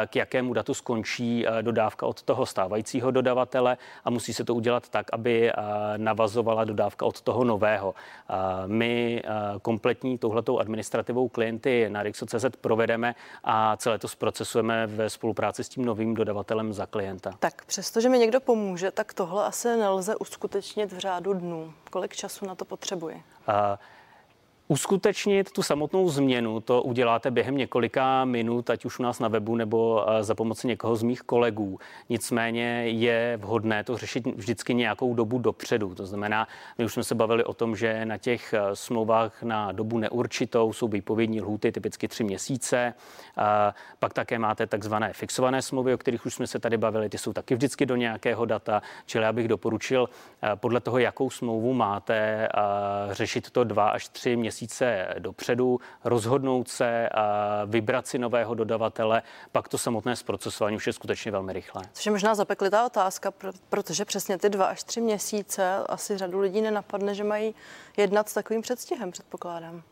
k 0.07 0.17
jakému 0.17 0.53
datu 0.53 0.75
skončí 0.75 1.47
dodávka 1.63 2.07
od 2.07 2.23
toho 2.23 2.47
stávajícího 2.47 3.11
dodavatele 3.11 3.77
a 4.05 4.11
musí 4.11 4.35
se 4.35 4.45
to 4.45 4.55
udělat 4.55 4.89
tak, 4.89 5.07
aby 5.13 5.53
navazovala 5.97 6.65
dodávka 6.65 7.07
od 7.07 7.21
toho 7.21 7.45
nového. 7.45 7.95
My 8.67 9.23
kompletní 9.63 10.19
touhletou 10.19 10.59
administrativou 10.59 11.29
klienty 11.29 11.89
na 11.89 12.03
Rixo.cz 12.03 12.45
provedeme 12.61 13.15
a 13.45 13.77
celé 13.77 13.99
to 13.99 14.09
zprocesujeme 14.09 14.87
ve 14.87 15.11
spolupráci 15.11 15.65
s 15.65 15.69
tím 15.69 15.85
novým 15.85 16.15
dodavatelem 16.15 16.73
za 16.73 16.87
klienta. 16.87 17.31
Tak 17.39 17.65
přestože 17.65 18.09
mi 18.09 18.19
někdo 18.19 18.41
pomůže, 18.41 18.91
tak 18.91 19.15
tohle 19.15 19.45
asi 19.45 19.69
nelze 19.69 20.17
uskutečnit 20.17 20.93
v 20.93 20.99
řádu 20.99 21.33
dnů. 21.33 21.73
Kolik 21.91 22.17
času 22.17 22.47
na 22.47 22.55
to 22.55 22.65
potřebuje? 22.65 23.21
Uskutečnit 24.69 25.53
tu 25.53 25.63
samotnou 25.63 26.09
změnu, 26.09 26.61
to 26.61 26.83
uděláte 26.83 27.31
během 27.31 27.57
několika 27.57 28.25
minut, 28.25 28.71
ať 28.71 28.85
už 28.85 28.99
u 28.99 29.03
nás 29.03 29.21
na 29.21 29.29
webu 29.29 29.57
nebo 29.57 30.05
eh, 30.11 30.23
za 30.25 30.35
pomoci 30.35 30.67
někoho 30.67 30.97
z 30.97 31.03
mých 31.03 31.23
kolegů. 31.23 31.79
Nicméně 32.09 32.89
je 32.89 33.39
vhodné 33.43 33.85
to 33.85 33.97
řešit 33.97 34.27
vždycky 34.27 34.75
nějakou 34.75 35.15
dobu 35.15 35.39
dopředu. 35.39 35.95
To 35.95 36.07
znamená, 36.07 36.49
my 36.79 36.85
už 36.85 36.93
jsme 36.93 37.05
se 37.05 37.15
bavili 37.15 37.45
o 37.45 37.55
tom, 37.55 37.77
že 37.77 38.05
na 38.05 38.19
těch 38.19 38.53
eh, 38.55 38.61
smlouvách 38.77 39.43
na 39.43 39.73
dobu 39.73 39.99
neurčitou 39.99 40.73
jsou 40.73 40.89
výpovědní 40.89 41.41
lhuty 41.41 41.73
typicky 41.73 42.09
tři 42.09 42.25
měsíce. 42.25 42.95
Pak 43.99 44.13
také 44.13 44.39
máte 44.39 44.67
takzvané 44.67 45.13
fixované 45.13 45.63
smlouvy, 45.63 45.95
o 45.95 45.99
kterých 45.99 46.27
už 46.27 46.35
jsme 46.35 46.47
se 46.47 46.59
tady 46.59 46.77
bavili, 46.77 47.09
ty 47.09 47.19
jsou 47.19 47.33
taky 47.33 47.55
vždycky 47.55 47.87
do 47.87 47.97
nějakého 47.97 48.45
data. 48.45 48.83
Čili 49.07 49.25
já 49.25 49.33
bych 49.33 49.49
doporučil 49.49 50.09
eh, 50.43 50.57
podle 50.57 50.81
toho, 50.81 50.99
jakou 50.99 51.31
smlouvu 51.31 51.73
máte, 51.73 52.49
řešit 53.11 53.51
to 53.51 53.65
dva 53.65 53.89
až 53.89 54.09
tři 54.09 54.37
měsíce 54.37 54.54
měsíce 54.55 55.15
dopředu, 55.19 55.81
rozhodnout 56.05 56.69
se 56.69 57.09
a 57.09 57.63
vybrat 57.65 58.07
si 58.07 58.19
nového 58.19 58.55
dodavatele, 58.55 59.23
pak 59.53 59.69
to 59.69 59.79
samotné 59.79 60.17
zprocesování 60.17 60.77
už 60.77 60.87
je 60.87 60.93
skutečně 60.93 61.31
velmi 61.31 61.53
rychlé. 61.53 61.83
Což 61.93 62.07
je 62.07 62.13
možná 62.13 62.35
zapeklitá 62.35 62.87
otázka, 62.87 63.33
protože 63.69 64.05
přesně 64.05 64.39
ty 64.39 64.49
dva 64.49 64.67
až 64.67 64.85
tři 64.85 65.01
měsíce 65.01 65.77
asi 65.89 66.19
řadu 66.19 66.41
lidí 66.41 66.61
nenapadne, 66.61 67.15
že 67.15 67.25
mají 67.25 67.55
jednat 67.97 68.29
s 68.29 68.35
takovým 68.35 68.63
předstihem, 68.63 69.11
předpokládám. 69.11 69.83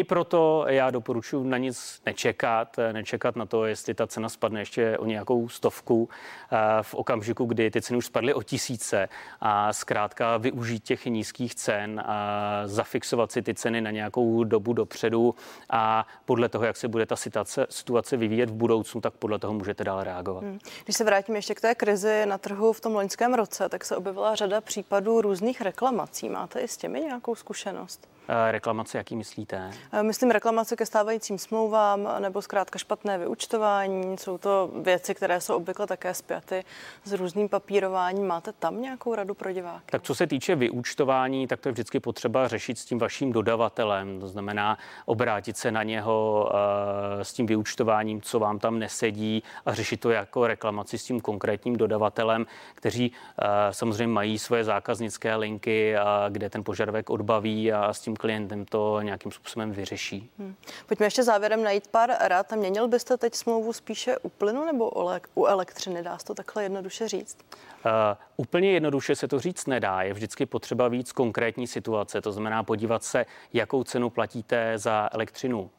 I 0.00 0.04
proto 0.04 0.64
já 0.68 0.90
doporučuji 0.90 1.44
na 1.44 1.58
nic 1.58 2.02
nečekat, 2.06 2.76
nečekat 2.92 3.36
na 3.36 3.46
to, 3.46 3.66
jestli 3.66 3.94
ta 3.94 4.06
cena 4.06 4.28
spadne 4.28 4.60
ještě 4.60 4.98
o 4.98 5.06
nějakou 5.06 5.48
stovku 5.48 6.08
eh, 6.52 6.56
v 6.82 6.94
okamžiku, 6.94 7.44
kdy 7.44 7.70
ty 7.70 7.82
ceny 7.82 7.96
už 7.96 8.06
spadly 8.06 8.34
o 8.34 8.42
tisíce 8.42 9.08
a 9.40 9.72
zkrátka 9.72 10.36
využít 10.36 10.84
těch 10.84 11.06
nízkých 11.06 11.54
cen 11.54 12.02
a 12.06 12.62
zafixovat 12.64 13.32
si 13.32 13.42
ty 13.42 13.54
ceny 13.54 13.80
na 13.80 13.90
nějakou 13.90 14.44
dobu 14.44 14.72
dopředu 14.72 15.34
a 15.70 16.06
podle 16.24 16.48
toho, 16.48 16.64
jak 16.64 16.76
se 16.76 16.88
bude 16.88 17.06
ta 17.06 17.16
situace, 17.16 17.66
situace 17.70 18.16
vyvíjet 18.16 18.50
v 18.50 18.54
budoucnu, 18.54 19.00
tak 19.00 19.14
podle 19.14 19.38
toho 19.38 19.52
můžete 19.52 19.84
dál 19.84 20.04
reagovat. 20.04 20.44
Hmm. 20.44 20.58
Když 20.84 20.96
se 20.96 21.04
vrátím 21.04 21.36
ještě 21.36 21.54
k 21.54 21.60
té 21.60 21.74
krizi 21.74 22.26
na 22.26 22.38
trhu 22.38 22.72
v 22.72 22.80
tom 22.80 22.94
loňském 22.94 23.34
roce, 23.34 23.68
tak 23.68 23.84
se 23.84 23.96
objevila 23.96 24.34
řada 24.34 24.60
případů 24.60 25.20
různých 25.20 25.60
reklamací. 25.60 26.28
Máte 26.28 26.60
i 26.60 26.68
s 26.68 26.76
těmi 26.76 27.00
nějakou 27.00 27.34
zkušenost? 27.34 28.08
Eh, 28.30 28.52
reklamace, 28.52 28.98
jaký 28.98 29.16
myslíte? 29.16 29.70
Eh, 29.92 30.02
myslím 30.02 30.30
reklamace 30.30 30.76
ke 30.76 30.86
stávajícím 30.86 31.38
smlouvám 31.38 32.08
nebo 32.18 32.42
zkrátka 32.42 32.78
špatné 32.78 33.18
vyučtování. 33.18 34.18
Jsou 34.18 34.38
to 34.38 34.70
věci, 34.82 35.14
které 35.14 35.40
jsou 35.40 35.56
obvykle 35.56 35.86
také 35.86 36.14
zpěty 36.14 36.64
s 37.04 37.12
různým 37.12 37.48
papírováním. 37.48 38.26
Máte 38.26 38.52
tam 38.52 38.82
nějakou 38.82 39.14
radu 39.14 39.34
pro 39.34 39.52
diváky? 39.52 39.84
Tak 39.90 40.02
co 40.02 40.14
se 40.14 40.26
týče 40.26 40.54
vyučtování, 40.54 41.46
tak 41.46 41.60
to 41.60 41.68
je 41.68 41.72
vždycky 41.72 42.00
potřeba 42.00 42.48
řešit 42.48 42.78
s 42.78 42.84
tím 42.84 42.98
vaším 42.98 43.32
dodavatelem. 43.32 44.20
To 44.20 44.28
znamená 44.28 44.78
obrátit 45.06 45.56
se 45.56 45.70
na 45.70 45.82
něho 45.82 46.48
uh, 46.50 47.22
s 47.22 47.32
tím 47.32 47.46
vyučtováním, 47.46 48.22
co 48.22 48.38
vám 48.38 48.58
tam 48.58 48.78
nesedí 48.78 49.42
a 49.66 49.74
řešit 49.74 50.00
to 50.00 50.10
jako 50.10 50.46
reklamaci 50.46 50.98
s 50.98 51.04
tím 51.04 51.20
konkrétním 51.20 51.76
dodavatelem, 51.76 52.46
kteří 52.74 53.10
uh, 53.10 53.46
samozřejmě 53.70 54.14
mají 54.14 54.38
svoje 54.38 54.64
zákaznické 54.64 55.36
linky, 55.36 55.94
kde 56.28 56.50
ten 56.50 56.64
požadavek 56.64 57.10
odbaví 57.10 57.72
a 57.72 57.92
s 57.92 58.00
tím 58.00 58.16
klientem 58.16 58.64
to 58.64 59.00
nějakým 59.02 59.32
způsobem 59.32 59.69
vyřeší. 59.72 60.30
Hmm. 60.38 60.54
Pojďme 60.86 61.06
ještě 61.06 61.22
závěrem 61.22 61.62
najít 61.62 61.88
pár 61.88 62.10
rad. 62.20 62.52
Měnil 62.52 62.88
byste 62.88 63.16
teď 63.16 63.34
smlouvu 63.34 63.72
spíše 63.72 64.18
u 64.18 64.28
plynu 64.28 64.64
nebo 64.64 64.92
u 65.34 65.44
elektřiny? 65.46 66.02
Dá 66.02 66.18
se 66.18 66.24
to 66.24 66.34
takhle 66.34 66.62
jednoduše 66.62 67.08
říct? 67.08 67.38
Uh, 67.84 67.90
úplně 68.36 68.72
jednoduše 68.72 69.16
se 69.16 69.28
to 69.28 69.40
říct 69.40 69.66
nedá. 69.66 70.02
Je 70.02 70.12
vždycky 70.12 70.46
potřeba 70.46 70.88
víc 70.88 71.12
konkrétní 71.12 71.66
situace. 71.66 72.20
To 72.20 72.32
znamená 72.32 72.62
podívat 72.62 73.04
se, 73.04 73.26
jakou 73.52 73.84
cenu 73.84 74.10
platíte 74.10 74.78
za 74.78 75.08
elektřinu 75.12 75.70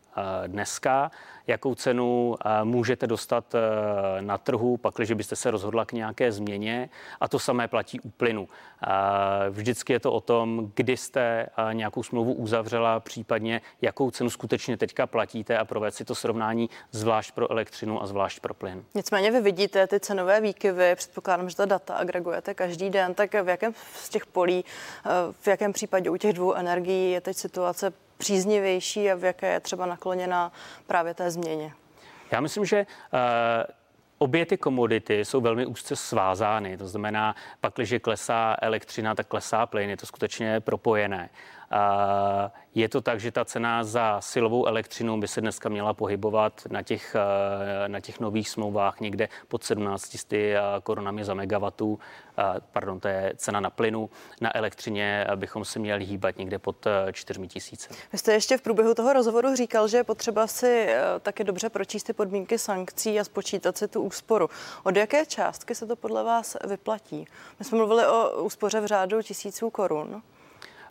dneska 0.48 1.12
jakou 1.48 1.76
cenu 1.76 2.36
eh, 2.46 2.64
můžete 2.64 3.08
dostat 3.08 3.56
eh, 3.56 4.22
na 4.22 4.38
trhu, 4.38 4.78
pakliže 4.78 5.16
byste 5.16 5.36
se 5.36 5.52
rozhodla 5.52 5.86
k 5.86 5.92
nějaké 5.92 6.32
změně. 6.32 6.90
A 7.22 7.28
to 7.28 7.40
samé 7.40 7.68
platí 7.68 8.00
u 8.00 8.10
plynu. 8.10 8.48
Eh, 8.48 9.50
vždycky 9.50 9.94
je 9.94 10.00
to 10.00 10.14
o 10.14 10.22
tom, 10.22 10.72
kdy 10.76 10.98
jste 10.98 11.48
nějakou 11.74 12.04
smlouvu 12.04 12.34
uzavřela, 12.34 13.00
případně 13.00 13.62
jakou 13.82 14.12
cenu 14.12 14.30
skutečně 14.30 14.78
teďka 14.78 15.08
platíte 15.08 15.58
a 15.58 15.66
provést 15.66 15.96
si 15.96 16.06
to 16.06 16.16
srovnání 16.16 16.70
zvlášť 16.92 17.32
pro 17.32 17.52
elektřinu 17.52 18.04
a 18.04 18.08
zvlášť 18.08 18.40
pro 18.40 18.54
plyn. 18.54 18.84
Nicméně 18.96 19.32
vy 19.32 19.42
vidíte 19.42 19.88
ty 19.88 20.00
cenové 20.00 20.42
výkyvy, 20.42 20.96
předpokládám, 20.96 21.50
že 21.50 21.56
ta 21.56 21.66
data 21.66 21.96
agregujete 21.96 22.54
každý 22.54 22.90
den, 22.90 23.14
tak 23.14 23.34
v 23.34 23.48
jakém 23.48 23.74
z 23.94 24.10
těch 24.10 24.26
polí, 24.26 24.66
v 25.42 25.48
jakém 25.48 25.74
případě 25.74 26.10
u 26.10 26.18
těch 26.18 26.34
dvou 26.34 26.54
energií 26.54 27.12
je 27.12 27.22
teď 27.22 27.38
situace 27.38 27.94
příznivější 28.22 29.12
a 29.12 29.16
v 29.16 29.24
jaké 29.24 29.54
je 29.54 29.60
třeba 29.60 29.86
nakloněná 29.86 30.52
právě 30.88 31.14
té 31.14 31.32
změně? 31.32 31.74
Já 32.32 32.42
myslím, 32.42 32.66
že 32.66 32.86
uh, 33.14 33.20
Obě 34.22 34.46
ty 34.46 34.58
komodity 34.58 35.26
jsou 35.26 35.42
velmi 35.42 35.66
úzce 35.66 35.96
svázány, 35.96 36.78
to 36.78 36.88
znamená, 36.88 37.36
pak, 37.62 37.74
když 37.76 37.96
klesá 38.02 38.56
elektřina, 38.62 39.16
tak 39.16 39.28
klesá 39.28 39.66
plyn, 39.66 39.90
je 39.90 39.98
to 39.98 40.06
skutečně 40.06 40.60
propojené. 40.60 41.30
Je 42.76 42.90
to 42.90 43.02
tak, 43.02 43.20
že 43.20 43.32
ta 43.32 43.46
cena 43.46 43.84
za 43.84 44.22
silovou 44.22 44.66
elektřinu 44.66 45.20
by 45.20 45.28
se 45.28 45.42
dneska 45.42 45.70
měla 45.70 45.94
pohybovat 45.94 46.62
na 46.70 46.82
těch, 46.82 47.16
eh, 47.16 47.90
na 47.90 48.00
těch 48.00 48.20
nových 48.20 48.50
smlouvách 48.50 49.00
někde 49.00 49.30
pod 49.48 49.64
17 49.64 50.56
eh, 50.58 50.62
korunami 50.84 51.26
za 51.26 51.34
megawattu. 51.34 52.00
Eh, 52.38 52.44
pardon, 52.72 53.00
to 53.00 53.08
je 53.08 53.34
cena 53.36 53.60
na 53.60 53.70
plynu. 53.70 54.10
Na 54.42 54.56
elektřině 54.56 55.28
bychom 55.36 55.66
se 55.66 55.80
měli 55.80 56.06
hýbat 56.06 56.38
někde 56.38 56.60
pod 56.60 56.88
4 57.12 57.48
tisíce. 57.48 57.90
Vy 58.12 58.18
jste 58.18 58.34
ještě 58.34 58.58
v 58.58 58.62
průběhu 58.62 58.94
toho 58.94 59.14
rozhovoru 59.14 59.56
říkal, 59.56 59.88
že 59.88 59.98
je 59.98 60.04
potřeba 60.04 60.48
si 60.48 60.90
taky 61.22 61.44
dobře 61.44 61.70
pročíst 61.70 62.08
ty 62.08 62.14
podmínky 62.14 62.58
sankcí 62.60 63.20
a 63.20 63.24
spočítat 63.24 63.78
si 63.78 63.88
tu 63.88 64.02
úsporu. 64.02 64.50
Od 64.84 64.96
jaké 64.96 65.26
částky 65.26 65.76
se 65.76 65.86
to 65.86 65.96
podle 65.96 66.24
vás 66.24 66.58
vyplatí? 66.68 67.28
My 67.60 67.66
jsme 67.66 67.78
mluvili 67.78 68.08
o 68.08 68.44
úspoře 68.44 68.82
v 68.82 68.86
řádu 68.86 69.22
tisíců 69.22 69.70
korun. 69.70 70.22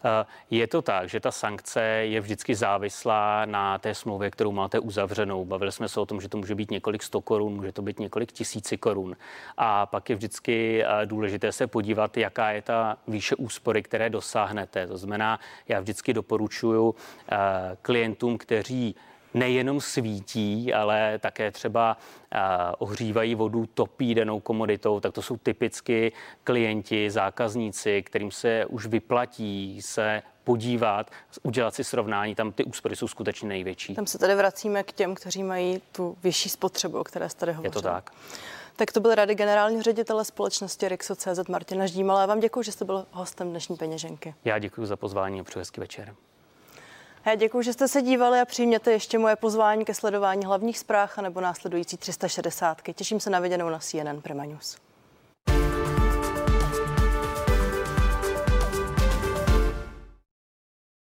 Eh, 0.04 0.26
je 0.50 0.66
to 0.66 0.82
tak, 0.82 1.08
že 1.08 1.20
ta 1.20 1.30
sankce 1.30 1.82
je 1.82 2.20
vždycky 2.20 2.54
závislá 2.54 3.44
na 3.44 3.78
té 3.78 3.94
smlouvě, 3.94 4.30
kterou 4.30 4.52
máte 4.52 4.78
uzavřenou. 4.78 5.44
Bavili 5.44 5.72
jsme 5.72 5.88
se 5.88 6.00
o 6.00 6.06
tom, 6.06 6.20
že 6.20 6.28
to 6.28 6.36
může 6.36 6.54
být 6.54 6.70
několik 6.70 7.02
sto 7.02 7.20
korun, 7.20 7.52
může 7.52 7.72
to 7.72 7.82
být 7.82 7.98
několik 7.98 8.32
tisíci 8.32 8.78
korun. 8.78 9.16
A 9.56 9.86
pak 9.86 10.10
je 10.10 10.16
vždycky 10.16 10.84
eh, 10.84 11.06
důležité 11.06 11.52
se 11.52 11.66
podívat, 11.66 12.16
jaká 12.16 12.50
je 12.50 12.62
ta 12.62 12.96
výše 13.08 13.34
úspory, 13.34 13.82
které 13.82 14.10
dosáhnete. 14.10 14.86
To 14.86 14.96
znamená, 14.96 15.40
já 15.68 15.80
vždycky 15.80 16.12
doporučuji 16.12 16.94
eh, 17.32 17.36
klientům, 17.82 18.38
kteří 18.38 18.96
nejenom 19.35 19.81
svítí, 19.81 20.75
ale 20.75 21.19
také 21.19 21.51
třeba 21.51 21.97
uh, 22.35 22.40
ohřívají 22.79 23.35
vodu, 23.35 23.66
topí 23.66 24.14
danou 24.14 24.40
komoditou, 24.40 25.01
tak 25.01 25.12
to 25.12 25.23
jsou 25.23 25.37
typicky 25.37 26.12
klienti, 26.45 27.11
zákazníci, 27.11 28.03
kterým 28.03 28.31
se 28.31 28.66
už 28.66 28.87
vyplatí 28.87 29.83
se 29.83 30.23
podívat, 30.45 31.11
udělat 31.43 31.75
si 31.75 31.85
srovnání, 31.85 32.35
tam 32.35 32.53
ty 32.53 32.64
úspory 32.64 32.97
jsou 32.97 33.09
skutečně 33.09 33.49
největší. 33.49 33.95
Tam 33.95 34.07
se 34.07 34.19
tady 34.19 34.35
vracíme 34.35 34.83
k 34.83 34.93
těm, 34.93 35.14
kteří 35.14 35.43
mají 35.43 35.83
tu 35.93 36.16
vyšší 36.23 36.49
spotřebu, 36.49 36.99
o 36.99 37.05
které 37.05 37.29
jste 37.29 37.40
tady 37.40 37.53
hovořil. 37.53 37.69
Je 37.69 37.73
to 37.73 37.83
tak. 37.83 38.11
Tak 38.77 38.93
to 38.93 39.01
byl 39.01 39.14
rady 39.14 39.35
generálního 39.35 39.83
ředitele 39.83 40.25
společnosti 40.25 40.88
Rixo.cz 40.88 41.49
Martina 41.49 41.87
Ždímala. 41.87 42.21
Já 42.21 42.27
vám 42.27 42.40
děkuji, 42.40 42.62
že 42.62 42.73
jste 42.73 42.85
byl 42.85 43.07
hostem 43.11 43.51
dnešní 43.51 43.77
peněženky. 43.77 44.35
Já 44.45 44.59
děkuji 44.59 44.87
za 44.87 44.97
pozvání 44.97 45.40
a 45.40 45.45
přeji 45.45 45.61
hezký 45.61 45.81
večer. 45.81 46.14
Já 47.24 47.35
děkuji, 47.35 47.62
že 47.62 47.72
jste 47.72 47.88
se 47.88 48.02
dívali 48.02 48.40
a 48.40 48.44
přijměte 48.44 48.92
ještě 48.92 49.18
moje 49.18 49.37
pozvání 49.37 49.85
ke 49.85 49.94
sledování 49.94 50.44
hlavních 50.44 50.78
zpráv 50.78 51.18
nebo 51.18 51.40
následující 51.40 51.96
360. 51.96 52.83
Těším 52.94 53.20
se 53.20 53.30
na 53.30 53.40
viděnou 53.40 53.68
na 53.68 53.78
CNN 53.78 54.20
Prima 54.22 54.44
News. 54.44 54.76